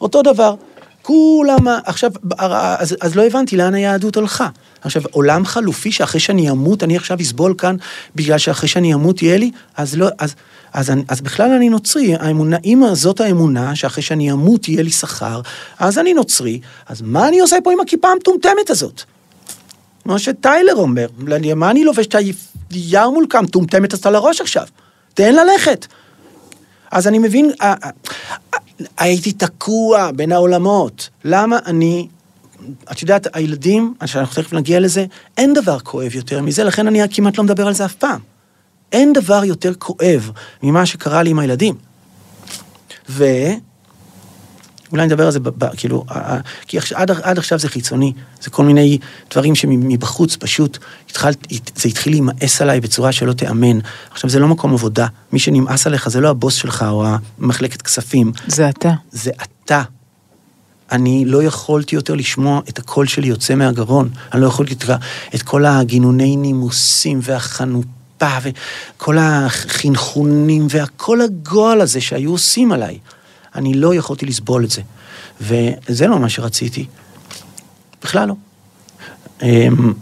[0.00, 0.54] אותו דבר.
[1.02, 4.48] כולם, עכשיו, אז, אז לא הבנתי לאן היהדות הלכה.
[4.80, 7.76] עכשיו, עולם חלופי שאחרי שאני אמות, אני עכשיו אסבול כאן
[8.14, 10.34] בגלל שאחרי שאני אמות יהיה לי, אז לא, אז,
[10.72, 14.90] אז, אני- אז בכלל אני נוצרי, האמונה, אם זאת האמונה שאחרי שאני אמות יהיה לי
[14.90, 15.40] שכר,
[15.78, 19.02] אז אני נוצרי, אז מה אני עושה פה עם הכיפה המטומטמת הזאת?
[20.06, 21.06] כמו שטיילר אומר,
[21.56, 22.16] מה אני לובש את
[22.70, 24.66] הירמולקה המטומטמת הזאת על הראש עכשיו?
[25.14, 25.86] תן ללכת.
[26.90, 27.50] אז אני מבין,
[28.98, 31.08] הייתי תקוע בין העולמות.
[31.24, 32.08] למה אני...
[32.92, 37.38] את יודעת, הילדים, שאנחנו תכף נגיע לזה, אין דבר כואב יותר מזה, לכן אני כמעט
[37.38, 38.20] לא מדבר על זה אף פעם.
[38.92, 40.30] אין דבר יותר כואב
[40.62, 41.74] ממה שקרה לי עם הילדים.
[43.08, 43.24] ו...
[44.92, 48.12] אולי נדבר על זה, ב, ב, כאילו, ה- כי עד, עד עכשיו זה חיצוני,
[48.42, 48.98] זה כל מיני
[49.30, 50.78] דברים שמבחוץ פשוט,
[51.10, 51.30] התחל,
[51.76, 53.78] זה התחיל להימאס עליי בצורה שלא תיאמן.
[54.10, 57.06] עכשיו, זה לא מקום עבודה, מי שנמאס עליך זה לא הבוס שלך או
[57.38, 58.90] המחלקת כספים, זה אתה.
[59.12, 59.30] זה
[59.64, 59.82] אתה.
[60.92, 64.08] אני לא יכולתי יותר לשמוע את הקול שלי יוצא מהגרון.
[64.32, 64.84] אני לא יכולתי את,
[65.34, 72.98] את כל הגינוני נימוסים והחנופה וכל החינכונים והכל הגועל הזה שהיו עושים עליי.
[73.56, 74.82] אני לא יכולתי לסבול את זה.
[75.40, 76.86] וזה לא מה שרציתי.
[78.02, 78.34] בכלל לא.
[79.42, 79.92] אמ,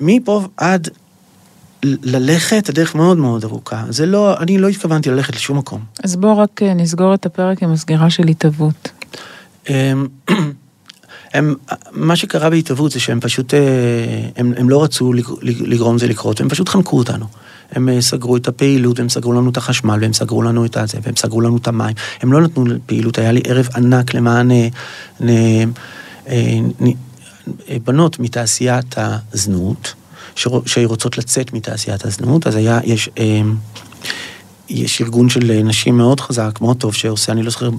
[0.00, 0.88] מפה עד
[1.82, 3.84] ללכת, הדרך מאוד מאוד ארוכה.
[3.88, 5.84] זה לא, אני לא התכוונתי ללכת לשום מקום.
[6.04, 8.88] אז בוא רק אה, נסגור את הפרק עם הסגירה של התהוות.
[9.66, 10.08] הם,
[11.34, 11.54] הם,
[11.92, 13.60] מה שקרה בהתהוות זה שהם פשוט, אה,
[14.36, 17.26] הם, הם לא רצו לג- לג- לגרום לזה לקרות, הם פשוט חנקו אותנו.
[17.72, 20.98] הם אה, סגרו את הפעילות, והם סגרו לנו את החשמל, והם סגרו לנו את הזה,
[21.02, 21.94] והם סגרו לנו את המים.
[22.20, 24.68] הם לא נתנו פעילות, היה לי ערב ענק למען אה,
[26.28, 26.58] אה,
[27.84, 29.94] בנות מתעשיית הזנות,
[30.36, 33.10] שרוצ- שרוצות לצאת מתעשיית הזנות, אז היה, יש...
[34.70, 37.70] יש ארגון של נשים מאוד חזק, מאוד טוב, שעושה, אני לא זוכר,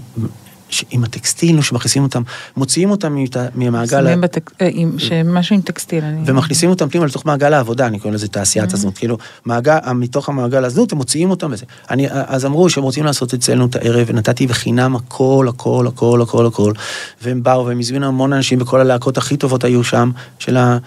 [0.91, 2.21] עם הטקסטיל, שמכניסים אותם,
[2.57, 3.15] מוציאים אותם
[3.55, 6.03] מהמעגל, ה- בטק- אה, עם- שמשהו עם טקסטיל.
[6.03, 8.29] אני- ומכניסים אותם פנימה לתוך מעגל העבודה, אני קורא לזה Mm-hmm.
[8.29, 11.65] תעשיית הזנות, כאילו, מעגל, מתוך המעגל הזנות, הם מוציאים אותם וזה.
[11.91, 16.45] אני, אז אמרו שהם רוצים לעשות אצלנו את הערב, ונתתי בחינם הכל, הכל, הכל, הכל,
[16.45, 16.73] הכל,
[17.21, 20.77] והם באו, והם הזמינו המון אנשים, וכל הלהקות הכי טובות היו שם, של ה...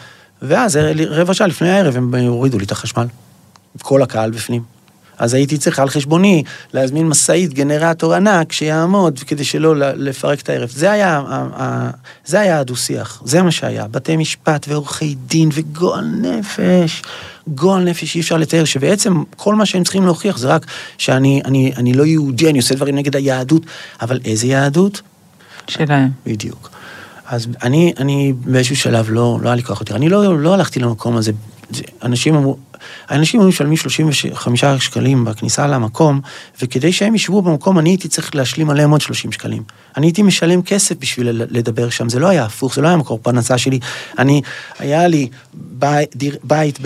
[0.43, 0.77] ואז
[1.09, 3.07] רבע שעה לפני הערב הם הורידו לי את החשמל.
[3.83, 4.63] כל הקהל בפנים.
[5.19, 6.43] אז הייתי צריך על חשבוני
[6.75, 10.71] להזמין משאית, גנרטור ענק, שיעמוד כדי שלא לפרק את הערב.
[10.71, 11.23] זה היה,
[12.25, 13.87] זה היה הדו-שיח, זה מה שהיה.
[13.89, 17.03] בתי משפט ועורכי דין וגועל נפש,
[17.49, 20.67] גועל נפש שאי אפשר לתאר, שבעצם כל מה שהם צריכים להוכיח זה רק
[20.99, 23.63] שאני אני, אני לא יהודי, אני עושה דברים נגד היהדות,
[24.03, 25.03] אבל איזה יהדות?
[25.69, 26.11] שלהם.
[26.27, 26.71] בדיוק.
[27.27, 29.97] אז אני, אני באיזשהו שלב לא, לא היה לי כוח יותר.
[29.97, 31.33] אני לא, לא הלכתי למקום הזה.
[31.71, 32.57] זה, אנשים אמרו,
[33.09, 36.21] האנשים היו משלמים 35 שקלים בכניסה למקום,
[36.63, 39.63] וכדי שהם ישבו במקום, אני הייתי צריך להשלים עליהם עוד 30 שקלים.
[39.97, 43.19] אני הייתי משלם כסף בשביל לדבר שם, זה לא היה הפוך, זה לא היה מקור
[43.23, 43.79] פרנסה שלי.
[44.19, 44.43] אני,
[44.79, 46.79] היה לי בית, בית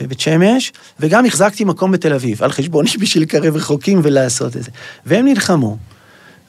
[0.00, 4.70] בבית שמש, וגם החזקתי מקום בתל אביב, על חשבוני בשביל לקרב רחוקים ולעשות את זה.
[5.06, 5.76] והם נלחמו.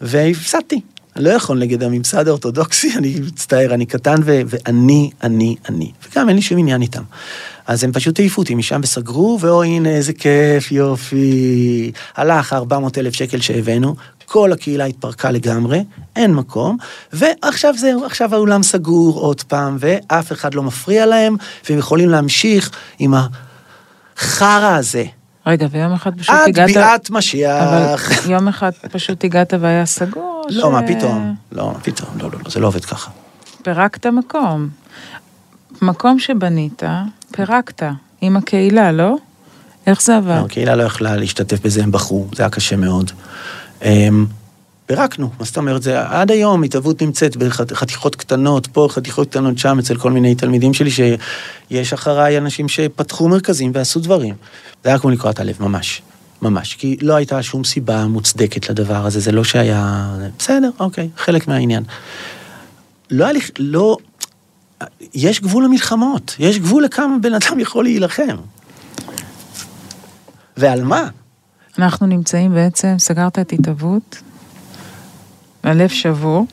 [0.01, 0.81] והפסדתי.
[1.15, 5.91] אני לא יכול נגד הממסד האורתודוקסי, אני מצטער, אני קטן ו- ואני, אני, אני.
[6.09, 7.03] וגם אין לי שום עניין איתם.
[7.71, 11.91] אז הם פשוט העיפו אותי משם וסגרו, ואוי, הנה, איזה כיף, יופי.
[12.15, 13.95] הלך 400 אלף שקל שהבאנו,
[14.25, 15.83] כל הקהילה התפרקה לגמרי,
[16.15, 16.77] אין מקום,
[17.13, 21.35] ועכשיו זהו, עכשיו האולם סגור עוד פעם, ואף אחד לא מפריע להם,
[21.69, 23.13] והם יכולים להמשיך עם
[24.17, 25.03] החרא הזה.
[25.45, 26.69] רגע, ויום אחד פשוט עד הגעת...
[26.73, 27.63] ביאת משיח.
[27.63, 27.95] אבל
[28.31, 30.45] יום אחד פשוט הגעת והיה סגור?
[30.49, 31.35] לא, ש- מה פתאום?
[31.51, 32.09] לא, מה פתאום?
[32.17, 33.11] לא, לא, לא, זה לא עובד ככה.
[33.63, 34.69] פירקת מקום.
[35.81, 36.83] מקום שבנית,
[37.35, 37.83] פירקת.
[38.21, 39.15] עם הקהילה, לא?
[39.87, 40.35] איך זה עבד?
[40.39, 43.11] לא, הקהילה לא יכלה להשתתף בזה, הם בחרו, זה היה קשה מאוד.
[43.83, 44.25] אמ,
[44.85, 49.79] פירקנו, מה זאת אומרת, זה עד היום התהוות נמצאת בחתיכות קטנות, פה חתיכות קטנות שם,
[49.79, 54.35] אצל כל מיני תלמידים שלי, שיש אחריי אנשים שפתחו מרכזים ועשו דברים.
[54.83, 56.01] זה היה כמו לקרוע את הלב, ממש.
[56.41, 60.07] ממש, כי לא הייתה שום סיבה מוצדקת לדבר הזה, זה לא שהיה...
[60.39, 61.83] בסדר, אוקיי, חלק מהעניין.
[63.11, 63.39] לא היה לי...
[63.59, 63.97] לא...
[65.13, 68.35] יש גבול למלחמות, יש גבול לכמה בן אדם יכול להילחם.
[70.57, 71.07] ועל מה?
[71.79, 74.21] אנחנו נמצאים בעצם, סגרת את התהוות,
[75.63, 76.45] הלב שבור.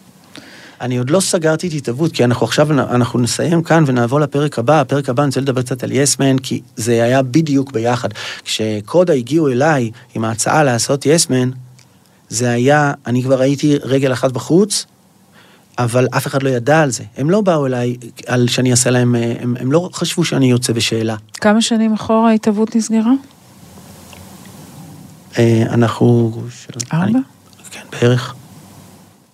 [0.81, 4.81] אני עוד לא סגרתי את התהוות, כי אנחנו עכשיו, אנחנו נסיים כאן ונעבור לפרק הבא.
[4.81, 8.09] הפרק הבא אני רוצה לדבר קצת על יסמן, כי זה היה בדיוק ביחד.
[8.45, 11.51] כשקודה הגיעו אליי עם ההצעה לעשות יסמן,
[12.29, 14.87] זה היה, אני כבר הייתי רגל אחת בחוץ,
[15.79, 17.05] אבל אף אחד לא ידע על זה.
[17.16, 21.16] הם לא באו אליי על שאני אעשה להם, הם, הם לא חשבו שאני יוצא בשאלה.
[21.35, 23.12] כמה שנים אחורה ההתהוות נסגרה?
[25.39, 26.33] אה, אנחנו...
[26.93, 27.05] ארבע?
[27.07, 27.20] אני,
[27.70, 28.35] כן, בערך.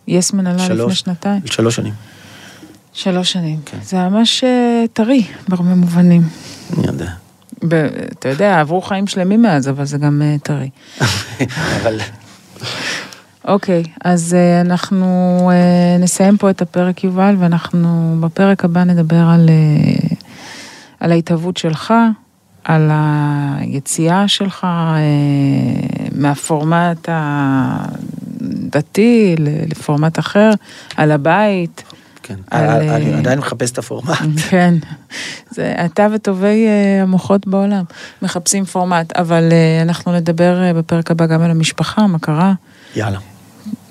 [0.09, 0.95] יסמן עלה לפני.
[0.95, 1.41] שנתיים.
[1.47, 1.93] שלוש שנים.
[2.93, 3.61] שלוש שנים.
[3.67, 3.79] כן.
[3.83, 6.23] זה ממש אה, טרי, בהרבה מובנים.
[6.79, 7.11] אני יודע.
[7.69, 7.75] ב-
[8.19, 10.71] אתה יודע, עברו חיים שלמים מאז, אבל זה גם אה, טרי.
[11.81, 11.99] אבל...
[13.45, 15.07] אוקיי, אז אה, אנחנו
[15.53, 20.17] אה, נסיים פה את הפרק, יובל, ואנחנו בפרק הבא נדבר על, אה,
[21.01, 21.95] על ההתהוות שלך,
[22.65, 24.99] על היציאה שלך אה,
[26.15, 27.09] מהפורמט
[28.41, 29.35] הדתי
[29.69, 30.51] לפורמט אחר,
[30.97, 31.83] על הבית.
[32.23, 34.19] כן, על, אני אה, עדיין מחפש את הפורמט.
[34.51, 34.75] כן,
[35.51, 36.67] זה אתה וטובי
[37.03, 37.85] המוחות בעולם
[38.23, 39.43] מחפשים פורמט, אבל
[39.83, 42.53] אנחנו נדבר בפרק הבא גם על המשפחה, מה קרה.
[42.97, 43.19] יאללה.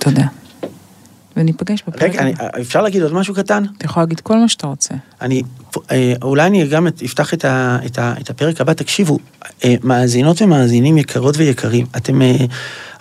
[0.04, 0.26] תודה.
[1.38, 2.22] וניפגש בפרק רגע.
[2.22, 3.64] אני, אפשר להגיד עוד משהו קטן?
[3.78, 4.94] אתה יכול להגיד כל מה שאתה רוצה.
[5.22, 5.42] אני,
[5.92, 9.20] אה, אולי אני גם אפתח את, ה, את, ה, את הפרק הבא, תקשיבו,
[9.64, 12.36] אה, מאזינות ומאזינים יקרות ויקרים, אתם, אה,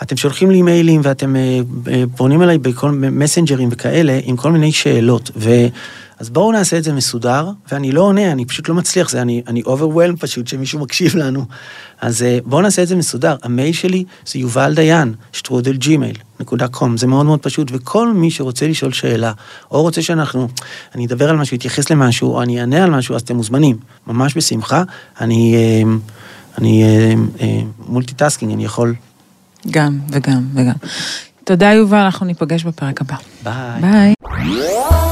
[0.03, 4.73] אתם שולחים לי מיילים ואתם אה, אה, פונים אליי בכל מסנג'רים וכאלה, עם כל מיני
[4.73, 5.51] שאלות, ו...
[6.23, 9.43] אז בואו נעשה את זה מסודר, ואני לא עונה, אני פשוט לא מצליח, זה אני,
[9.47, 11.45] אני overwhelmed פשוט שמישהו מקשיב לנו.
[12.01, 13.37] אז אה, בואו נעשה את זה מסודר.
[13.43, 18.31] המייל שלי זה יובל דיין, שטרודל ג'ימייל, נקודה com, זה מאוד מאוד פשוט, וכל מי
[18.31, 19.33] שרוצה לשאול שאלה,
[19.71, 20.49] או רוצה שאנחנו,
[20.95, 24.37] אני אדבר על משהו, אתייחס למשהו, או אני אענה על משהו, אז אתם מוזמנים, ממש
[24.37, 24.83] בשמחה.
[25.21, 25.93] אני, אה,
[26.59, 26.85] אני
[27.89, 28.95] multitasking, אני יכול...
[29.71, 30.75] גם וגם וגם.
[31.45, 33.17] תודה יובל, אנחנו ניפגש בפרק הבא.
[33.45, 33.81] ביי.
[33.81, 35.12] ביי.